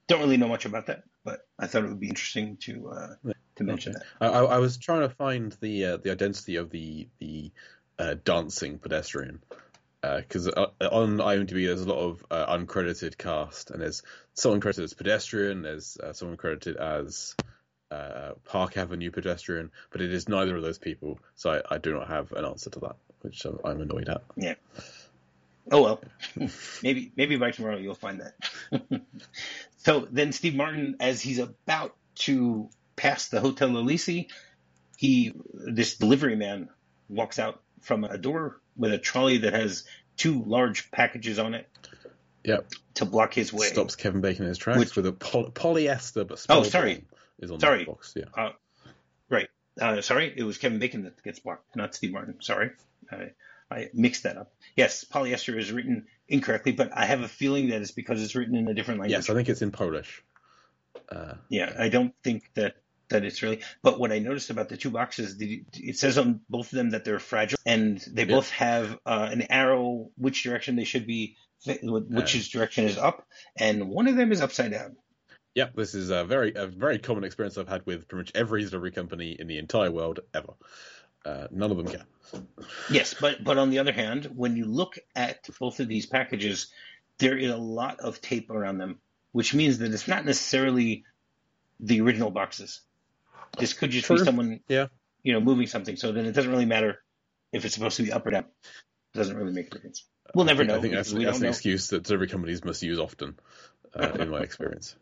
Don't 0.07 0.21
really 0.21 0.37
know 0.37 0.49
much 0.49 0.65
about 0.65 0.87
that 0.87 1.05
but 1.25 1.47
I 1.59 1.67
thought 1.67 1.85
it 1.85 1.89
would 1.89 2.01
be 2.01 2.09
interesting 2.09 2.57
to 2.59 2.89
uh, 2.91 3.33
to 3.57 3.65
mention 3.65 3.97
okay. 3.97 4.05
that. 4.21 4.33
I, 4.33 4.39
I, 4.39 4.59
was 4.59 4.79
trying 4.79 5.03
to 5.03 5.15
find 5.15 5.57
the 5.61 5.85
uh, 5.85 5.97
the 5.99 6.11
identity 6.11 6.57
of 6.57 6.71
the 6.71 7.09
the 7.19 7.53
uh, 7.99 8.15
dancing 8.25 8.79
pedestrian 8.79 9.43
because 10.03 10.49
uh, 10.49 10.69
uh, 10.81 10.89
on 10.91 11.19
IMDb 11.19 11.67
there's 11.67 11.83
a 11.83 11.89
lot 11.89 11.99
of 11.99 12.25
uh, 12.31 12.57
uncredited 12.57 13.19
cast, 13.19 13.71
and 13.71 13.83
there's 13.83 14.03
someone 14.35 14.61
credited 14.61 14.85
as 14.85 14.95
pedestrian, 14.95 15.63
there's 15.63 15.99
someone 16.13 16.39
credited 16.39 16.77
as 16.77 17.35
Park 18.45 18.77
Avenue 18.79 19.11
pedestrian, 19.11 19.71
but 19.91 20.01
it 20.01 20.13
is 20.13 20.29
neither 20.29 20.57
of 20.57 20.63
those 20.63 20.79
people, 20.79 21.19
so 21.35 21.51
I, 21.51 21.75
I 21.75 21.79
do 21.79 21.93
not 21.93 22.09
have 22.09 22.33
an 22.33 22.47
answer 22.47 22.71
to 22.71 22.81
that, 22.81 22.97
which 23.23 23.45
I'm, 23.45 23.59
I'm 23.65 23.81
annoyed 23.81 24.09
at. 24.09 24.23
Yeah. 24.37 24.55
Oh 25.71 25.83
well, 25.83 26.01
maybe 26.83 27.13
maybe 27.17 27.37
by 27.37 27.51
tomorrow 27.51 27.77
you'll 27.77 27.95
find 27.95 28.21
that. 28.21 29.03
so 29.79 30.09
then 30.11 30.33
Steve 30.33 30.55
Martin, 30.55 30.97
as 31.01 31.21
he's 31.21 31.39
about 31.39 31.95
to 32.17 32.69
pass 32.97 33.29
the 33.29 33.41
Hotel 33.41 33.77
Elysee, 33.77 34.29
he 34.97 35.33
this 35.53 35.97
delivery 35.97 36.37
man 36.37 36.69
walks 37.09 37.39
out 37.39 37.63
from 37.81 38.05
a 38.05 38.19
door 38.19 38.61
with 38.77 38.93
a 38.93 38.99
trolley 38.99 39.39
that 39.39 39.53
has 39.53 39.85
two 40.17 40.43
large 40.45 40.91
packages 40.91 41.39
on 41.39 41.55
it. 41.55 41.69
Yep. 42.45 42.69
To 42.95 43.05
block 43.05 43.35
his 43.35 43.53
way. 43.53 43.67
Stops 43.67 43.97
Kevin 43.97 44.23
Bacon 44.23 44.45
in 44.45 44.49
his 44.49 44.59
tracks 44.59 44.79
Which, 44.79 44.97
with 44.97 45.07
a 45.07 45.13
poly- 45.13 45.51
polyester, 45.51 46.27
but 46.27 46.45
oh, 46.49 46.63
sorry, 46.63 47.05
is 47.39 47.51
on 47.51 47.61
sorry. 47.61 47.85
the 47.85 47.91
box. 47.91 48.15
Yeah. 48.17 48.25
Uh, 48.37 48.51
right. 49.29 49.49
Uh, 49.81 50.01
sorry, 50.01 50.33
it 50.35 50.43
was 50.43 50.59
Kevin 50.59 50.79
Bacon 50.79 51.05
that 51.05 51.23
gets 51.23 51.39
blocked, 51.39 51.77
not 51.77 51.95
Steve 51.95 52.13
Martin. 52.13 52.37
Sorry. 52.41 52.71
I 53.71 53.89
mixed 53.95 54.25
that 54.25 54.37
up. 54.37 54.53
Yes, 54.77 55.05
polyester 55.05 55.57
is 55.57 55.71
written 55.71 56.07
incorrectly, 56.29 56.73
but 56.73 56.91
I 56.93 57.07
have 57.07 57.21
a 57.21 57.29
feeling 57.29 57.71
that 57.71 57.81
it's 57.81 57.93
because 57.93 58.23
it's 58.23 58.35
written 58.35 58.57
in 58.57 58.69
a 58.69 58.75
different 58.75 59.01
language. 59.01 59.13
Yes, 59.13 59.31
I 59.31 59.35
think 59.35 59.49
it's 59.49 59.63
in 59.63 59.71
Polish. 59.71 60.23
Uh, 61.09 61.35
yeah, 61.49 61.73
I 61.79 61.89
don't 61.89 62.13
think 62.25 62.51
that 62.55 62.75
that 63.11 63.25
it's 63.25 63.43
really. 63.43 63.61
But 63.83 64.01
what 64.01 64.13
I 64.13 64.19
noticed 64.19 64.51
about 64.51 64.69
the 64.69 64.77
two 64.77 64.91
boxes, 64.91 65.37
it 65.39 65.99
says 65.99 66.19
on 66.19 66.41
both 66.49 66.73
of 66.73 66.77
them 66.77 66.91
that 66.91 67.05
they're 67.05 67.19
fragile, 67.19 67.59
and 67.67 67.99
they 68.13 68.25
both 68.25 68.51
have 68.51 68.99
uh, 69.07 69.29
an 69.31 69.47
arrow 69.51 70.11
which 70.17 70.43
direction 70.43 70.77
they 70.77 70.85
should 70.85 71.07
be, 71.07 71.37
which 71.65 72.37
uh, 72.37 72.41
direction 72.53 72.87
is 72.87 72.99
up, 72.99 73.27
and 73.57 73.89
one 73.89 74.09
of 74.09 74.17
them 74.17 74.33
is 74.33 74.41
upside 74.41 74.73
down. 74.73 74.97
Yep, 75.55 75.75
this 75.75 75.95
is 75.95 76.11
a 76.11 76.25
very 76.25 76.55
a 76.55 76.67
very 76.67 76.99
common 76.99 77.25
experience 77.25 77.59
I've 77.59 77.69
had 77.69 77.85
with 77.85 78.09
pretty 78.09 78.21
much 78.21 78.33
every 78.35 78.65
delivery 78.65 78.93
company 78.93 79.37
in 79.39 79.49
the 79.49 79.59
entire 79.59 79.91
world 79.91 80.21
ever. 80.33 80.55
Uh, 81.25 81.47
none 81.51 81.71
of 81.71 81.77
them 81.77 81.87
can. 81.87 82.05
Yes, 82.91 83.15
but 83.21 83.43
but 83.43 83.59
on 83.59 83.71
the 83.71 83.79
other 83.79 83.93
hand, 83.93 84.31
when 84.35 84.57
you 84.57 84.65
look 84.65 84.99
at 85.15 85.49
both 85.59 85.81
of 85.81 85.89
these 85.89 86.07
packages, 86.07 86.73
there 87.19 87.37
is 87.37 87.51
a 87.51 87.57
lot 87.57 88.01
of 88.01 88.21
tape 88.21 88.51
around 88.51 88.79
them, 88.79 89.01
which 89.33 89.55
means 89.55 89.79
that 89.79 89.93
it's 89.93 90.09
not 90.09 90.25
necessarily 90.25 91.05
the 91.79 92.01
original 92.01 92.31
boxes. 92.31 92.81
This 93.59 93.73
could 93.75 93.91
just 93.91 94.07
True. 94.07 94.17
be 94.19 94.25
someone, 94.25 94.61
yeah, 94.69 94.87
you 95.23 95.33
know, 95.33 95.41
moving 95.41 95.67
something. 95.67 95.97
So 95.97 96.13
then 96.13 96.27
it 96.27 96.33
doesn't 96.33 96.51
really 96.51 96.67
matter 96.67 97.03
if 97.53 97.65
it's 97.65 97.75
supposed 97.75 97.97
to 97.97 98.03
be 98.03 98.13
up 98.13 98.27
or 98.27 98.31
down. 98.31 98.45
It 99.15 99.19
doesn't 99.19 99.37
really 99.37 99.53
make 99.53 99.67
a 99.67 99.71
difference. 99.71 100.05
We'll 100.35 100.47
never 100.47 100.65
know. 100.65 100.77
I 100.77 100.81
think 100.81 100.95
that's, 100.95 101.13
that's 101.13 101.39
an 101.39 101.43
know. 101.43 101.49
excuse 101.49 101.89
that 101.89 102.05
delivery 102.05 102.29
companies 102.29 102.65
must 102.65 102.83
use 102.83 103.01
often, 103.01 103.39
uh, 103.95 104.13
in 104.19 104.29
my 104.29 104.41
experience. 104.41 104.95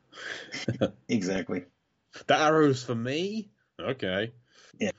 exactly. 1.08 1.64
The 2.26 2.38
arrows 2.38 2.82
for 2.82 2.94
me. 2.94 3.50
Okay. 3.78 4.32
Yeah. 4.80 4.92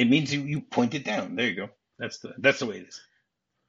It 0.00 0.08
means 0.08 0.32
you, 0.32 0.40
you 0.44 0.62
point 0.62 0.94
it 0.94 1.04
down. 1.04 1.36
There 1.36 1.46
you 1.46 1.54
go. 1.56 1.68
That's 1.98 2.20
the 2.20 2.32
that's 2.38 2.58
the 2.60 2.66
way 2.66 2.78
it 2.78 2.88
is. 2.88 3.00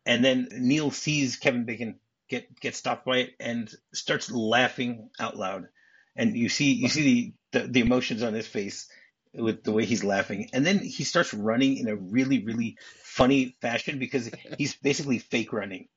And 0.06 0.24
then 0.24 0.48
Neil 0.50 0.90
sees 0.90 1.36
Kevin 1.36 1.66
Bacon 1.66 2.00
get 2.30 2.58
get 2.58 2.74
stopped 2.74 3.04
by 3.06 3.18
it 3.18 3.32
and 3.38 3.70
starts 3.94 4.32
laughing 4.32 5.10
out 5.20 5.36
loud. 5.36 5.68
And 6.16 6.34
you 6.38 6.48
see 6.48 6.72
you 6.72 6.88
see 6.88 7.36
the, 7.52 7.60
the, 7.60 7.68
the 7.68 7.80
emotions 7.82 8.24
on 8.24 8.34
his 8.34 8.48
face 8.48 8.88
with 9.34 9.66
the 9.66 9.74
way 9.74 9.84
he's 9.84 10.06
laughing, 10.06 10.50
and 10.54 10.66
then 10.66 10.80
he 10.80 11.04
starts 11.04 11.34
running 11.34 11.78
in 11.78 11.90
a 11.90 11.96
really 11.98 12.46
really 12.46 12.78
funny 13.04 13.58
fashion 13.60 14.00
because 14.00 14.32
he's 14.58 14.76
basically 14.76 15.20
fake 15.20 15.52
running. 15.52 15.90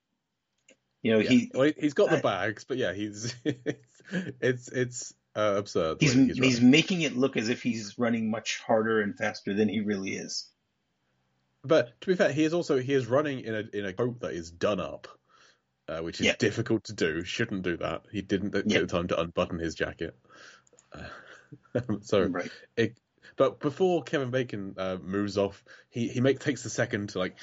You 1.02 1.12
know, 1.12 1.18
Yeah. 1.20 1.30
he 1.30 1.50
Well, 1.54 1.66
he- 1.68 1.80
he's 1.80 1.94
got 1.94 2.10
the 2.10 2.16
bags, 2.18 2.64
but 2.64 2.76
yeah, 2.76 2.92
he's 2.92 3.34
it's 4.40 4.66
it's 4.68 5.14
uh, 5.36 5.54
absurd. 5.58 5.98
the 5.98 6.06
he's 6.06 6.14
he's, 6.38 6.60
making 6.60 7.02
it 7.02 7.16
look 7.16 7.36
as 7.36 7.48
if 7.48 7.62
he's 7.62 7.98
running 7.98 8.30
much 8.30 8.60
harder 8.66 9.00
and 9.00 9.16
faster 9.16 9.54
than 9.54 9.68
he 9.68 9.80
really 9.80 10.14
is. 10.14 10.48
But 11.62 11.98
to 12.02 12.06
be 12.06 12.14
fair, 12.14 12.32
he 12.32 12.44
is 12.44 12.52
also 12.54 12.78
he 12.78 12.92
is 12.92 13.06
running 13.06 13.40
in 13.40 13.54
a 13.54 13.64
in 13.72 13.84
a 13.86 13.92
coat 13.92 14.20
that 14.20 14.32
is 14.32 14.50
done 14.50 14.80
up, 14.80 15.08
uh, 15.88 16.00
which 16.00 16.20
is 16.20 16.26
Yeah. 16.26 16.36
difficult 16.38 16.84
to 16.84 16.92
do. 16.92 17.24
Shouldn't 17.24 17.62
do 17.62 17.76
that. 17.78 18.02
He 18.12 18.20
didn't 18.22 18.52
take 18.52 18.64
Yeah. 18.66 18.80
the 18.80 18.86
time 18.86 19.08
to 19.08 19.20
unbutton 19.20 19.58
his 19.58 19.74
jacket. 19.74 20.16
Uh, 20.92 21.08
so, 22.02 22.26
Right. 22.26 22.50
it, 22.76 22.98
but 23.36 23.60
before 23.60 24.02
Kevin 24.02 24.30
Bacon 24.30 24.74
uh, 24.76 24.98
moves 25.02 25.38
off, 25.38 25.64
he 25.88 26.08
he 26.08 26.20
make 26.20 26.38
takes 26.40 26.64
a 26.64 26.70
second 26.70 27.10
to 27.10 27.18
like 27.18 27.36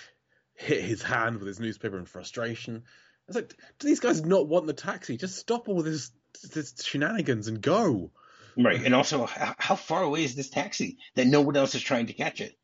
hit 0.54 0.84
his 0.84 1.02
hand 1.02 1.38
with 1.40 1.48
his 1.48 1.60
newspaper 1.60 1.98
in 1.98 2.06
frustration. 2.06 2.84
It's 3.28 3.36
like, 3.36 3.56
do 3.80 3.88
these 3.88 4.00
guys 4.00 4.24
not 4.24 4.48
want 4.48 4.68
the 4.68 4.74
taxi? 4.74 5.18
Just 5.18 5.38
stop 5.38 5.68
all 5.70 5.82
this 5.82 6.12
this 6.54 6.74
shenanigans 6.84 7.48
and 7.48 7.62
go. 7.62 8.12
Right. 8.58 8.84
And 8.84 8.94
also, 8.94 9.26
how, 9.26 9.76
far 9.76 10.04
away 10.04 10.24
is 10.24 10.36
this 10.36 10.50
taxi 10.50 10.98
that 11.16 11.28
no 11.28 11.42
one 11.42 11.56
else 11.56 11.74
is 11.76 11.82
trying 11.82 12.08
to 12.08 12.14
catch 12.14 12.42
it? 12.42 12.58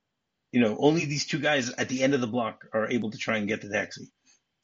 You 0.52 0.62
know, 0.62 0.78
only 0.80 1.06
these 1.06 1.26
two 1.26 1.40
guys 1.40 1.70
at 1.70 1.90
the 1.90 2.04
end 2.04 2.14
of 2.14 2.22
the 2.22 2.28
block 2.28 2.66
are 2.74 2.90
able 2.90 3.12
to 3.12 3.18
try 3.18 3.38
and 3.38 3.48
get 3.48 3.62
the 3.62 3.70
taxi. 3.70 4.10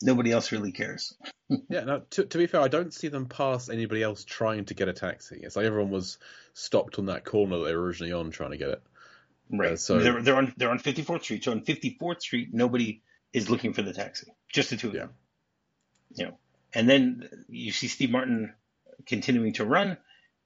Nobody 0.01 0.31
else 0.31 0.51
really 0.51 0.72
cares. 0.72 1.15
Yeah, 1.69 1.81
now 1.83 2.01
to, 2.12 2.24
to 2.25 2.38
be 2.39 2.48
fair, 2.48 2.62
I 2.62 2.67
don't 2.67 2.93
see 2.93 3.10
them 3.10 3.27
pass 3.27 3.69
anybody 3.69 4.01
else 4.01 4.25
trying 4.25 4.65
to 4.65 4.74
get 4.74 4.88
a 4.88 4.93
taxi. 4.93 5.39
It's 5.43 5.55
like 5.55 5.65
everyone 5.67 5.91
was 5.91 6.17
stopped 6.55 6.98
on 6.98 7.07
that 7.07 7.25
corner 7.25 7.57
that 7.60 7.65
they 7.65 7.75
were 7.75 7.83
originally 7.83 8.13
on 8.13 8.31
trying 8.31 8.51
to 8.51 8.57
get 8.57 8.69
it. 8.69 8.81
Right. 9.51 9.74
Uh, 9.74 9.75
so- 9.75 10.00
they're 10.00 10.22
they're 10.22 10.36
on 10.36 10.53
they're 10.57 10.72
on 10.72 10.79
54th 10.79 11.24
Street. 11.24 11.43
So 11.43 11.51
on 11.51 11.62
54th 11.63 12.22
Street, 12.22 12.50
nobody 12.53 13.03
is 13.33 13.51
looking 13.51 13.74
for 13.74 13.83
the 13.83 13.93
taxi. 13.93 14.33
Just 14.51 14.72
the 14.72 14.77
two 14.77 14.88
of 14.88 14.93
Yeah. 14.95 15.00
them. 15.01 15.10
You 16.15 16.25
know. 16.25 16.38
And 16.74 16.89
then 16.89 17.29
you 17.50 17.72
see 17.72 17.88
Steve 17.88 18.10
Martin 18.10 18.55
continuing 19.05 19.53
to 19.53 19.65
run, 19.65 19.97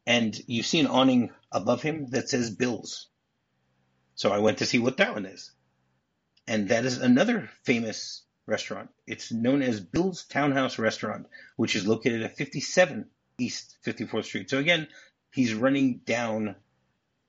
and 0.05 0.39
you 0.47 0.63
see 0.63 0.79
an 0.79 0.87
awning 0.87 1.31
above 1.51 1.81
him 1.81 2.07
that 2.11 2.29
says 2.29 2.49
Bills. 2.49 3.07
So 4.15 4.31
I 4.31 4.39
went 4.39 4.59
to 4.59 4.65
see 4.65 4.79
what 4.79 4.97
that 4.97 5.13
one 5.13 5.25
is. 5.25 5.51
And 6.47 6.69
that 6.69 6.85
is 6.85 6.97
another 6.97 7.49
famous 7.63 8.23
restaurant. 8.45 8.89
It's 9.05 9.31
known 9.31 9.61
as 9.61 9.79
Bill's 9.79 10.23
Townhouse 10.25 10.79
Restaurant, 10.79 11.27
which 11.57 11.75
is 11.75 11.85
located 11.85 12.23
at 12.23 12.37
57 12.37 13.05
East 13.37 13.77
54th 13.85 14.25
Street. 14.25 14.49
So 14.49 14.57
again, 14.57 14.87
he's 15.33 15.53
running 15.53 15.99
down 16.05 16.55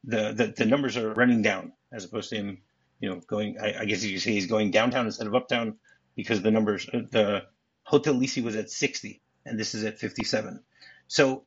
the, 0.04 0.32
the, 0.32 0.54
the 0.56 0.64
numbers 0.64 0.96
are 0.96 1.12
running 1.12 1.42
down 1.42 1.72
as 1.92 2.04
opposed 2.04 2.30
to 2.30 2.36
him, 2.36 2.58
you 3.00 3.10
know, 3.10 3.20
going, 3.26 3.58
I, 3.60 3.80
I 3.80 3.84
guess 3.84 4.04
you 4.04 4.18
say 4.18 4.32
he's 4.32 4.46
going 4.46 4.70
downtown 4.70 5.06
instead 5.06 5.26
of 5.26 5.34
uptown 5.34 5.76
because 6.14 6.40
the 6.40 6.50
numbers, 6.50 6.88
uh, 6.88 7.00
the 7.10 7.42
Hotel 7.82 8.14
Elysee 8.14 8.40
was 8.40 8.56
at 8.56 8.70
60 8.70 9.20
and 9.44 9.58
this 9.58 9.74
is 9.74 9.84
at 9.84 9.98
57. 9.98 10.62
So 11.08 11.44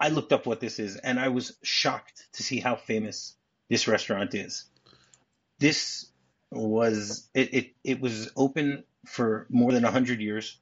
I 0.00 0.08
looked 0.08 0.32
up 0.32 0.46
what 0.46 0.60
this 0.60 0.78
is 0.78 0.96
and 0.96 1.18
I 1.18 1.28
was 1.28 1.56
shocked 1.62 2.26
to 2.34 2.42
see 2.42 2.60
how 2.60 2.76
famous 2.76 3.36
this 3.68 3.88
restaurant 3.88 4.34
is. 4.34 4.64
This 5.58 6.06
was, 6.50 7.28
it, 7.34 7.54
it, 7.54 7.74
it 7.84 8.00
was 8.00 8.30
open 8.36 8.84
for 9.06 9.46
more 9.50 9.72
than 9.72 9.82
100 9.82 10.20
years. 10.20 10.58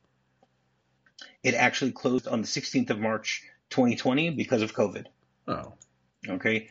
It 1.43 1.55
actually 1.55 1.93
closed 1.93 2.27
on 2.27 2.41
the 2.41 2.47
16th 2.47 2.91
of 2.91 2.99
March, 2.99 3.43
2020 3.71 4.31
because 4.31 4.63
of 4.63 4.75
COVID. 4.75 5.07
Oh, 5.47 5.75
Okay. 6.29 6.71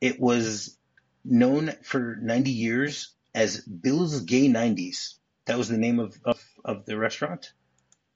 It 0.00 0.20
was 0.20 0.76
known 1.24 1.72
for 1.82 2.16
90 2.20 2.50
years 2.50 3.14
as 3.34 3.60
Bill's 3.60 4.20
Gay 4.20 4.48
90s. 4.48 5.14
That 5.46 5.58
was 5.58 5.68
the 5.68 5.78
name 5.78 5.98
of, 5.98 6.16
of, 6.24 6.42
of 6.64 6.86
the 6.86 6.96
restaurant. 6.96 7.52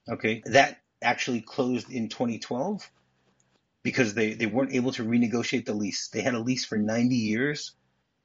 Okay. 0.09 0.43
That 0.47 0.82
actually 1.03 1.41
closed 1.41 1.91
in 1.91 2.09
2012 2.09 2.89
because 3.83 4.15
they, 4.15 4.35
they 4.35 4.47
weren't 4.47 4.75
able 4.75 4.93
to 4.93 5.05
renegotiate 5.05 5.67
the 5.67 5.75
lease. 5.75 6.09
They 6.09 6.23
had 6.23 6.35
a 6.35 6.41
lease 6.41 6.65
for 6.65 6.79
90 6.79 7.15
years 7.15 7.73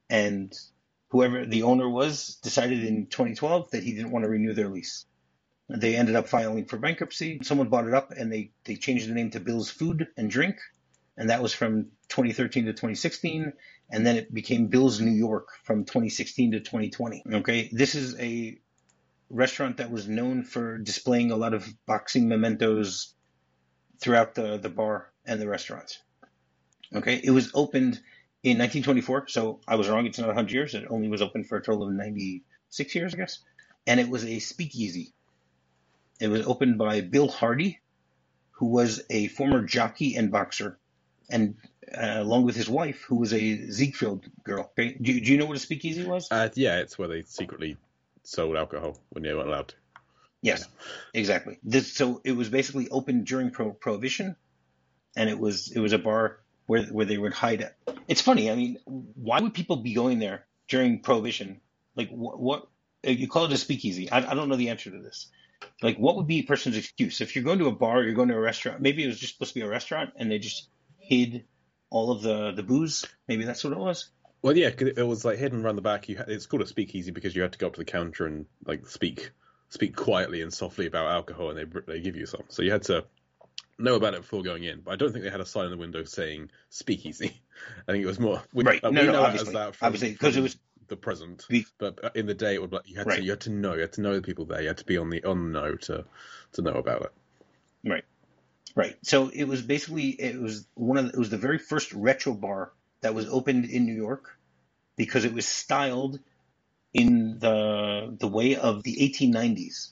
and 0.09 0.53
whoever 1.09 1.45
the 1.45 1.63
owner 1.63 1.89
was 1.89 2.35
decided 2.43 2.83
in 2.83 3.07
2012 3.07 3.71
that 3.71 3.83
he 3.83 3.93
didn't 3.93 4.11
want 4.11 4.23
to 4.23 4.29
renew 4.29 4.53
their 4.53 4.69
lease. 4.69 5.05
They 5.69 5.95
ended 5.95 6.15
up 6.15 6.29
filing 6.29 6.65
for 6.65 6.77
bankruptcy. 6.77 7.39
Someone 7.43 7.69
bought 7.69 7.87
it 7.87 7.93
up 7.93 8.11
and 8.11 8.31
they, 8.31 8.51
they 8.63 8.75
changed 8.75 9.09
the 9.09 9.13
name 9.13 9.31
to 9.31 9.39
Bill's 9.39 9.69
Food 9.69 10.07
and 10.15 10.29
Drink 10.29 10.57
and 11.17 11.31
that 11.31 11.41
was 11.41 11.53
from 11.53 11.87
2013 12.09 12.65
to 12.65 12.71
2016, 12.71 13.51
and 13.89 14.05
then 14.05 14.15
it 14.15 14.33
became 14.33 14.67
Bill's 14.67 15.01
New 15.01 15.11
York 15.11 15.49
from 15.63 15.83
2016 15.83 16.51
to 16.51 16.59
2020. 16.59 17.23
Okay, 17.33 17.69
this 17.73 17.95
is 17.95 18.17
a 18.19 18.59
restaurant 19.29 19.77
that 19.77 19.91
was 19.91 20.07
known 20.07 20.43
for 20.43 20.77
displaying 20.77 21.31
a 21.31 21.35
lot 21.35 21.53
of 21.53 21.67
boxing 21.85 22.27
mementos 22.27 23.13
throughout 23.99 24.35
the, 24.35 24.57
the 24.57 24.69
bar 24.69 25.09
and 25.25 25.41
the 25.41 25.47
restaurant. 25.47 25.99
Okay, 26.95 27.19
it 27.21 27.31
was 27.31 27.51
opened 27.53 27.99
in 28.43 28.57
1924, 28.57 29.27
so 29.27 29.59
I 29.67 29.75
was 29.75 29.89
wrong. 29.89 30.05
It's 30.05 30.19
not 30.19 30.27
100 30.27 30.51
years. 30.51 30.73
It 30.73 30.85
only 30.89 31.09
was 31.09 31.21
open 31.21 31.43
for 31.43 31.57
a 31.57 31.61
total 31.61 31.87
of 31.87 31.93
96 31.93 32.95
years, 32.95 33.13
I 33.13 33.17
guess. 33.17 33.39
And 33.85 33.99
it 33.99 34.09
was 34.09 34.23
a 34.23 34.39
speakeasy. 34.39 35.13
It 36.19 36.29
was 36.29 36.45
opened 36.45 36.77
by 36.77 37.01
Bill 37.01 37.27
Hardy, 37.27 37.79
who 38.51 38.67
was 38.67 39.01
a 39.09 39.27
former 39.27 39.63
jockey 39.63 40.15
and 40.15 40.31
boxer 40.31 40.79
and 41.29 41.55
uh, 41.95 42.15
along 42.17 42.43
with 42.43 42.55
his 42.55 42.69
wife, 42.69 43.03
who 43.03 43.15
was 43.15 43.33
a 43.33 43.69
Ziegfeld 43.69 44.25
girl. 44.43 44.71
Okay? 44.77 44.97
Do, 45.01 45.19
do 45.19 45.31
you 45.31 45.37
know 45.37 45.45
what 45.45 45.57
a 45.57 45.59
speakeasy 45.59 46.05
was? 46.05 46.27
uh, 46.31 46.49
yeah, 46.53 46.79
it's 46.79 46.97
where 46.97 47.07
they 47.07 47.23
secretly 47.23 47.77
sold 48.27 48.57
alcohol 48.57 48.99
when 49.09 49.23
they 49.23 49.33
weren't 49.33 49.47
allowed 49.47 49.69
to. 49.69 49.75
yes, 50.41 50.67
exactly. 51.13 51.57
This, 51.63 51.93
so 51.93 52.21
it 52.23 52.33
was 52.33 52.49
basically 52.49 52.89
open 52.89 53.23
during 53.23 53.51
pro- 53.51 53.71
Prohibition, 53.71 54.35
and 55.15 55.29
it 55.29 55.39
was 55.39 55.71
it 55.71 55.79
was 55.79 55.93
a 55.93 55.97
bar 55.97 56.39
where 56.67 56.83
where 56.83 57.05
they 57.05 57.17
would 57.17 57.33
hide 57.33 57.61
it. 57.61 57.73
It's 58.07 58.21
funny. 58.21 58.51
I 58.51 58.55
mean, 58.55 58.77
why 58.85 59.39
would 59.39 59.53
people 59.53 59.77
be 59.77 59.93
going 59.93 60.19
there 60.19 60.45
during 60.67 60.99
Prohibition? 61.01 61.61
Like, 61.95 62.09
what? 62.09 62.39
what 62.39 62.67
you 63.03 63.27
call 63.27 63.45
it 63.45 63.53
a 63.53 63.57
speakeasy? 63.57 64.11
I, 64.11 64.31
I 64.31 64.33
don't 64.35 64.49
know 64.49 64.57
the 64.57 64.69
answer 64.69 64.91
to 64.91 64.99
this. 64.99 65.27
Like, 65.81 65.97
what 65.97 66.17
would 66.17 66.27
be 66.27 66.39
a 66.39 66.43
person's 66.43 66.77
excuse 66.77 67.21
if 67.21 67.35
you're 67.35 67.45
going 67.45 67.59
to 67.59 67.67
a 67.67 67.71
bar, 67.71 68.03
you're 68.03 68.13
going 68.13 68.29
to 68.29 68.35
a 68.35 68.39
restaurant? 68.39 68.81
Maybe 68.81 69.03
it 69.03 69.07
was 69.07 69.19
just 69.19 69.33
supposed 69.33 69.53
to 69.53 69.59
be 69.59 69.65
a 69.65 69.69
restaurant, 69.69 70.11
and 70.17 70.29
they 70.29 70.39
just 70.39 70.67
hid 70.99 71.45
all 71.89 72.11
of 72.11 72.21
the 72.21 72.51
the 72.51 72.63
booze. 72.63 73.05
Maybe 73.27 73.45
that's 73.45 73.63
what 73.63 73.73
it 73.73 73.79
was. 73.79 74.09
Well, 74.41 74.55
yeah, 74.55 74.69
'cause 74.71 74.89
it 74.95 75.03
was 75.03 75.25
like 75.25 75.37
hidden 75.39 75.63
around 75.65 75.75
the 75.77 75.81
back. 75.81 76.07
You 76.09 76.17
had, 76.17 76.29
it's 76.29 76.45
called 76.45 76.61
a 76.61 76.67
speakeasy 76.67 77.11
because 77.11 77.35
you 77.35 77.41
had 77.41 77.53
to 77.53 77.59
go 77.59 77.67
up 77.67 77.73
to 77.73 77.79
the 77.81 77.85
counter 77.85 78.25
and 78.25 78.45
like 78.65 78.87
speak 78.87 79.31
speak 79.69 79.95
quietly 79.95 80.41
and 80.41 80.53
softly 80.53 80.85
about 80.85 81.07
alcohol, 81.07 81.49
and 81.49 81.57
they 81.57 81.79
they 81.87 81.99
give 82.01 82.15
you 82.15 82.25
some. 82.25 82.43
So 82.49 82.61
you 82.61 82.71
had 82.71 82.83
to 82.83 83.05
know 83.79 83.95
about 83.95 84.13
it 84.13 84.21
before 84.21 84.43
going 84.43 84.63
in. 84.63 84.81
But 84.81 84.91
I 84.91 84.95
don't 84.95 85.11
think 85.11 85.23
they 85.23 85.29
had 85.31 85.41
a 85.41 85.45
sign 85.45 85.65
in 85.65 85.71
the 85.71 85.77
window 85.77 86.03
saying 86.03 86.51
speakeasy. 86.69 87.41
I 87.87 87.91
think 87.91 88.03
it 88.03 88.07
was 88.07 88.19
more 88.19 88.41
we, 88.53 88.63
Right. 88.63 88.83
uh, 88.83 88.91
No, 88.91 89.01
we 89.01 89.07
no, 89.07 89.13
know 89.13 89.23
it 89.23 89.25
obviously. 89.27 89.47
as 89.49 89.53
that 89.53 89.75
from, 89.75 89.85
Obviously, 89.87 90.15
'cause 90.15 90.37
it 90.37 90.41
was- 90.41 90.57
the 90.87 90.95
present. 90.95 91.45
Be- 91.49 91.65
but 91.79 92.01
uh, 92.01 92.11
in 92.15 92.27
the 92.27 92.33
day, 92.33 92.53
it 92.53 92.61
would 92.61 92.71
like 92.71 92.87
you 92.87 92.95
had 92.95 93.07
Right. 93.07 93.17
to 93.17 93.23
you 93.23 93.31
had 93.31 93.41
to 93.41 93.49
know 93.49 93.73
you 93.73 93.81
had 93.81 93.91
to 93.93 94.01
know 94.01 94.15
the 94.15 94.21
people 94.21 94.45
there. 94.45 94.61
You 94.61 94.69
had 94.69 94.77
to 94.77 94.85
be 94.85 94.97
on 94.97 95.09
the 95.09 95.21
on 95.25 95.51
the 95.51 95.59
know 95.59 95.75
to 95.75 96.05
to 96.53 96.61
know 96.61 96.75
about 96.75 97.01
it. 97.01 97.11
Right. 97.83 98.05
Right. 98.73 98.95
So 99.01 99.27
it 99.29 99.43
was 99.45 99.61
basically 99.61 100.09
it 100.11 100.39
was 100.39 100.65
one 100.75 100.97
of 100.97 101.05
the, 101.07 101.11
it 101.11 101.17
was 101.19 101.29
the 101.29 101.37
very 101.37 101.57
first 101.57 101.91
retro 101.91 102.33
bar 102.33 102.71
that 103.07 103.15
was 103.15 103.29
opened 103.29 103.63
in 103.63 103.85
New 103.85 103.95
York 103.95 104.37
because 104.97 105.23
it 105.23 105.33
was 105.33 105.47
styled 105.47 106.19
in 106.93 107.39
the 107.39 108.17
the 108.19 108.27
way 108.27 108.57
of 108.57 108.83
the 108.83 108.97
1890s, 108.97 109.91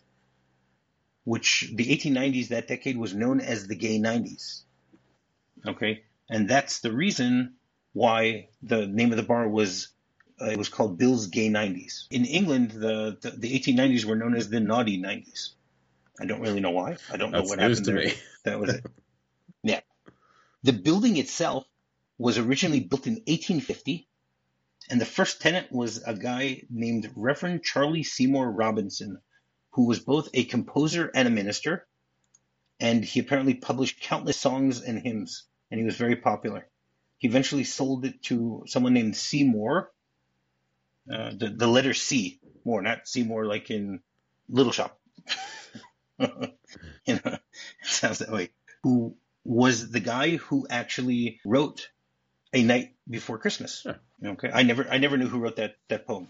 which 1.24 1.72
the 1.74 1.86
1890s 1.96 2.50
that 2.50 2.68
decade 2.68 2.98
was 2.98 3.16
known 3.16 3.40
as 3.40 3.68
the 3.68 3.76
gay 3.76 4.00
90s. 4.00 4.64
Okay, 5.66 6.04
and 6.30 6.50
that's 6.50 6.82
the 6.82 6.92
reason 6.92 7.54
why 7.94 8.50
the 8.62 8.86
name 8.86 9.12
of 9.12 9.18
the 9.18 9.24
bar 9.24 9.48
was 9.48 9.88
uh, 10.42 10.48
it 10.48 10.58
was 10.58 10.68
called 10.68 10.98
Bill's 10.98 11.28
Gay 11.28 11.48
90s. 11.48 12.08
In 12.12 12.26
England, 12.26 12.72
the, 12.72 13.18
the 13.22 13.32
the 13.32 13.58
1890s 13.58 14.04
were 14.04 14.18
known 14.18 14.36
as 14.36 14.50
the 14.50 14.60
naughty 14.60 15.02
90s. 15.02 15.52
I 16.20 16.26
don't 16.26 16.42
really 16.42 16.60
know 16.60 16.72
why. 16.72 16.98
I 17.10 17.16
don't 17.16 17.32
know 17.32 17.44
what 17.44 17.60
happened 17.60 17.86
to 17.86 17.92
there. 17.94 18.08
me. 18.08 18.14
That 18.44 18.60
was 18.60 18.74
it. 18.74 18.86
yeah. 19.64 19.80
The 20.64 20.74
building 20.74 21.16
itself 21.16 21.66
was 22.18 22.38
originally 22.38 22.80
built 22.80 23.08
in 23.08 23.14
1850, 23.14 24.08
and 24.90 25.02
the 25.02 25.06
first 25.06 25.42
tenant 25.42 25.72
was 25.72 26.02
a 26.04 26.14
guy 26.14 26.62
named 26.70 27.12
Reverend 27.16 27.64
Charlie 27.64 28.04
Seymour 28.04 28.52
Robinson, 28.52 29.20
who 29.72 29.86
was 29.86 30.00
both 30.00 30.30
a 30.34 30.46
composer 30.46 31.12
and 31.14 31.28
a 31.28 31.32
minister, 31.32 31.88
and 32.80 33.04
he 33.04 33.20
apparently 33.20 33.56
published 33.56 34.02
countless 34.02 34.38
songs 34.38 34.82
and 34.82 35.02
hymns, 35.02 35.46
and 35.72 35.80
he 35.80 35.86
was 35.86 35.98
very 35.98 36.16
popular. 36.16 36.68
He 37.18 37.28
eventually 37.28 37.64
sold 37.64 38.06
it 38.06 38.22
to 38.24 38.64
someone 38.68 38.94
named 38.94 39.16
Seymour, 39.16 39.92
uh, 41.12 41.32
the, 41.36 41.50
the 41.50 41.68
letter 41.68 41.94
C, 41.94 42.40
more, 42.64 42.82
not 42.82 43.08
Seymour 43.08 43.46
like 43.46 43.70
in 43.70 44.02
Little 44.50 44.72
Shop. 44.72 45.00
you 46.20 46.30
know, 47.08 47.38
sounds 47.84 48.20
that 48.20 48.32
way. 48.32 48.52
Who 48.84 49.16
was 49.44 49.92
the 49.92 50.00
guy 50.00 50.38
who 50.38 50.68
actually 50.70 51.40
wrote 51.46 51.90
A 52.54 52.64
Night 52.64 52.96
Before 53.10 53.38
Christmas? 53.38 53.86
Yeah. 53.86 54.32
Okay, 54.32 54.50
I 54.54 54.64
never 54.64 54.88
I 54.90 54.98
never 54.98 55.18
knew 55.18 55.28
who 55.28 55.40
wrote 55.40 55.58
that 55.58 55.76
that 55.90 56.08
poem, 56.08 56.28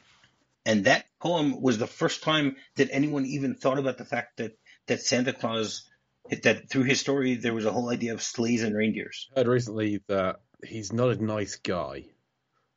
and 0.66 0.86
that 0.86 1.06
poem 1.20 1.62
was 1.62 1.78
the 1.78 1.88
first 1.88 2.24
time 2.24 2.56
that 2.76 2.90
anyone 2.92 3.26
even 3.26 3.56
thought 3.56 3.80
about 3.80 3.98
the 3.98 4.06
fact 4.06 4.38
that 4.38 4.58
that 4.88 5.02
Santa 5.02 5.34
Claus 5.34 5.90
that 6.30 6.70
through 6.70 6.84
his 6.84 7.00
story 7.00 7.36
there 7.36 7.54
was 7.54 7.66
a 7.66 7.72
whole 7.72 7.90
idea 7.90 8.14
of 8.14 8.22
sleighs 8.22 8.64
and 8.64 8.76
reindeers. 8.76 9.30
I 9.36 9.42
heard 9.42 9.48
recently 9.48 10.02
that 10.08 10.42
he's 10.64 10.92
not 10.92 11.10
a 11.10 11.24
nice 11.24 11.58
guy. 11.58 12.06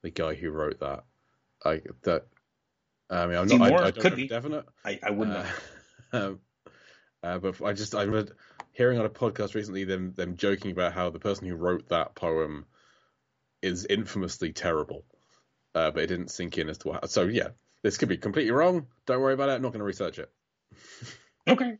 The 0.03 0.11
guy 0.11 0.35
who 0.35 0.51
wrote 0.51 0.81
that, 0.81 1.05
I 1.65 1.83
that. 2.03 2.27
I 3.11 3.27
mean, 3.27 3.39
I'm 3.39 3.49
not. 3.49 3.61
I, 3.63 3.67
I, 3.67 3.91
don't 3.91 4.01
Could 4.01 4.17
be 4.17 4.29
definite. 4.29 4.67
I, 4.85 5.01
I 5.03 5.11
wouldn't. 5.11 5.37
Uh, 5.37 5.47
um, 6.13 6.41
uh, 7.23 7.39
but 7.39 7.63
I 7.63 7.73
just 7.73 7.95
I 7.95 8.05
read 8.05 8.31
hearing 8.73 8.99
on 8.99 9.07
a 9.07 9.11
podcast 9.11 9.55
recently 9.55 9.85
them 9.85 10.13
them 10.15 10.37
joking 10.37 10.71
about 10.71 10.93
how 10.93 11.11
the 11.11 11.19
person 11.19 11.49
who 11.49 11.57
wrote 11.57 11.89
that 11.89 12.15
poem 12.15 12.67
is 13.63 13.85
infamously 13.85 14.53
terrible, 14.53 15.05
uh, 15.75 15.91
but 15.91 16.05
it 16.05 16.09
didn't 16.09 16.31
sink 16.31 16.59
in 16.59 16.69
as 16.69 16.79
to 16.79 16.89
what. 16.89 17.11
So 17.11 17.25
yeah, 17.25 17.49
this 17.83 17.99
could 17.99 18.09
be 18.09 18.19
completely 18.19 18.53
wrong. 18.53 18.87
Don't 19.07 19.21
worry 19.21 19.35
about 19.35 19.49
it. 19.49 19.53
I'm 19.53 19.63
not 19.63 19.73
going 19.73 19.81
to 19.81 19.85
research 19.85 20.19
it. 20.19 20.31
okay. 21.49 21.79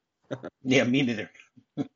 Yeah, 0.63 0.85
me 0.85 1.03
neither. 1.03 1.31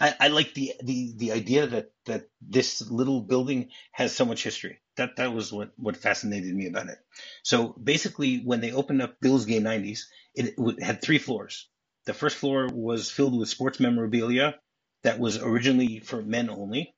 I, 0.00 0.14
I 0.20 0.28
like 0.28 0.54
the, 0.54 0.72
the 0.82 1.12
the 1.16 1.32
idea 1.32 1.66
that 1.66 1.90
that 2.06 2.28
this 2.40 2.80
little 2.90 3.20
building 3.20 3.70
has 3.92 4.14
so 4.14 4.24
much 4.24 4.42
history. 4.42 4.80
That 4.96 5.16
that 5.16 5.34
was 5.34 5.52
what 5.52 5.72
what 5.76 5.96
fascinated 5.96 6.54
me 6.54 6.66
about 6.66 6.88
it. 6.88 6.98
So 7.42 7.68
basically, 7.68 8.38
when 8.38 8.60
they 8.60 8.72
opened 8.72 9.02
up 9.02 9.20
Bill's 9.20 9.44
Gay 9.44 9.60
90s, 9.60 10.00
it, 10.34 10.54
it 10.56 10.82
had 10.82 11.02
three 11.02 11.18
floors. 11.18 11.68
The 12.06 12.14
first 12.14 12.36
floor 12.36 12.68
was 12.72 13.10
filled 13.10 13.38
with 13.38 13.48
sports 13.48 13.80
memorabilia 13.80 14.54
that 15.02 15.18
was 15.18 15.38
originally 15.38 16.00
for 16.00 16.22
men 16.22 16.50
only. 16.50 16.95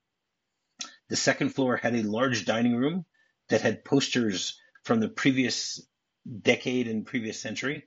The 1.09 1.16
second 1.16 1.51
floor 1.51 1.77
had 1.77 1.94
a 1.94 2.03
large 2.03 2.44
dining 2.44 2.77
room 2.77 3.07
that 3.49 3.62
had 3.62 3.85
posters 3.85 4.61
from 4.85 5.01
the 5.01 5.09
previous 5.09 5.81
decade 6.42 6.88
and 6.88 7.07
previous 7.07 7.40
century, 7.40 7.87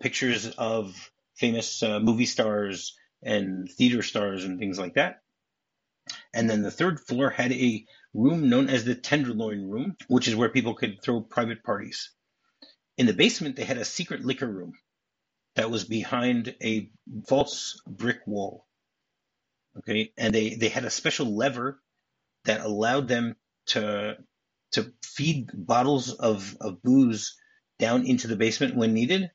pictures 0.00 0.46
of 0.46 1.10
famous 1.34 1.82
uh, 1.82 2.00
movie 2.00 2.26
stars 2.26 2.96
and 3.22 3.70
theater 3.70 4.02
stars 4.02 4.44
and 4.44 4.58
things 4.58 4.78
like 4.78 4.94
that. 4.94 5.22
And 6.32 6.48
then 6.48 6.62
the 6.62 6.70
third 6.70 7.00
floor 7.00 7.30
had 7.30 7.52
a 7.52 7.84
room 8.14 8.48
known 8.48 8.68
as 8.68 8.84
the 8.84 8.94
Tenderloin 8.94 9.68
Room, 9.68 9.96
which 10.08 10.28
is 10.28 10.36
where 10.36 10.48
people 10.48 10.74
could 10.74 11.02
throw 11.02 11.20
private 11.20 11.62
parties. 11.62 12.10
In 12.96 13.06
the 13.06 13.14
basement, 13.14 13.56
they 13.56 13.64
had 13.64 13.78
a 13.78 13.84
secret 13.84 14.24
liquor 14.24 14.50
room 14.50 14.72
that 15.54 15.70
was 15.70 15.84
behind 15.84 16.54
a 16.62 16.90
false 17.26 17.80
brick 17.86 18.26
wall. 18.26 18.66
Okay, 19.78 20.12
and 20.16 20.34
they, 20.34 20.54
they 20.54 20.68
had 20.68 20.84
a 20.84 20.90
special 20.90 21.36
lever 21.36 21.80
that 22.48 22.62
allowed 22.62 23.08
them 23.08 23.36
to 23.66 24.16
to 24.72 24.92
feed 25.02 25.50
bottles 25.54 26.12
of, 26.12 26.56
of 26.60 26.82
booze 26.82 27.36
down 27.78 28.06
into 28.06 28.26
the 28.26 28.36
basement 28.36 28.76
when 28.76 28.92
needed, 28.92 29.30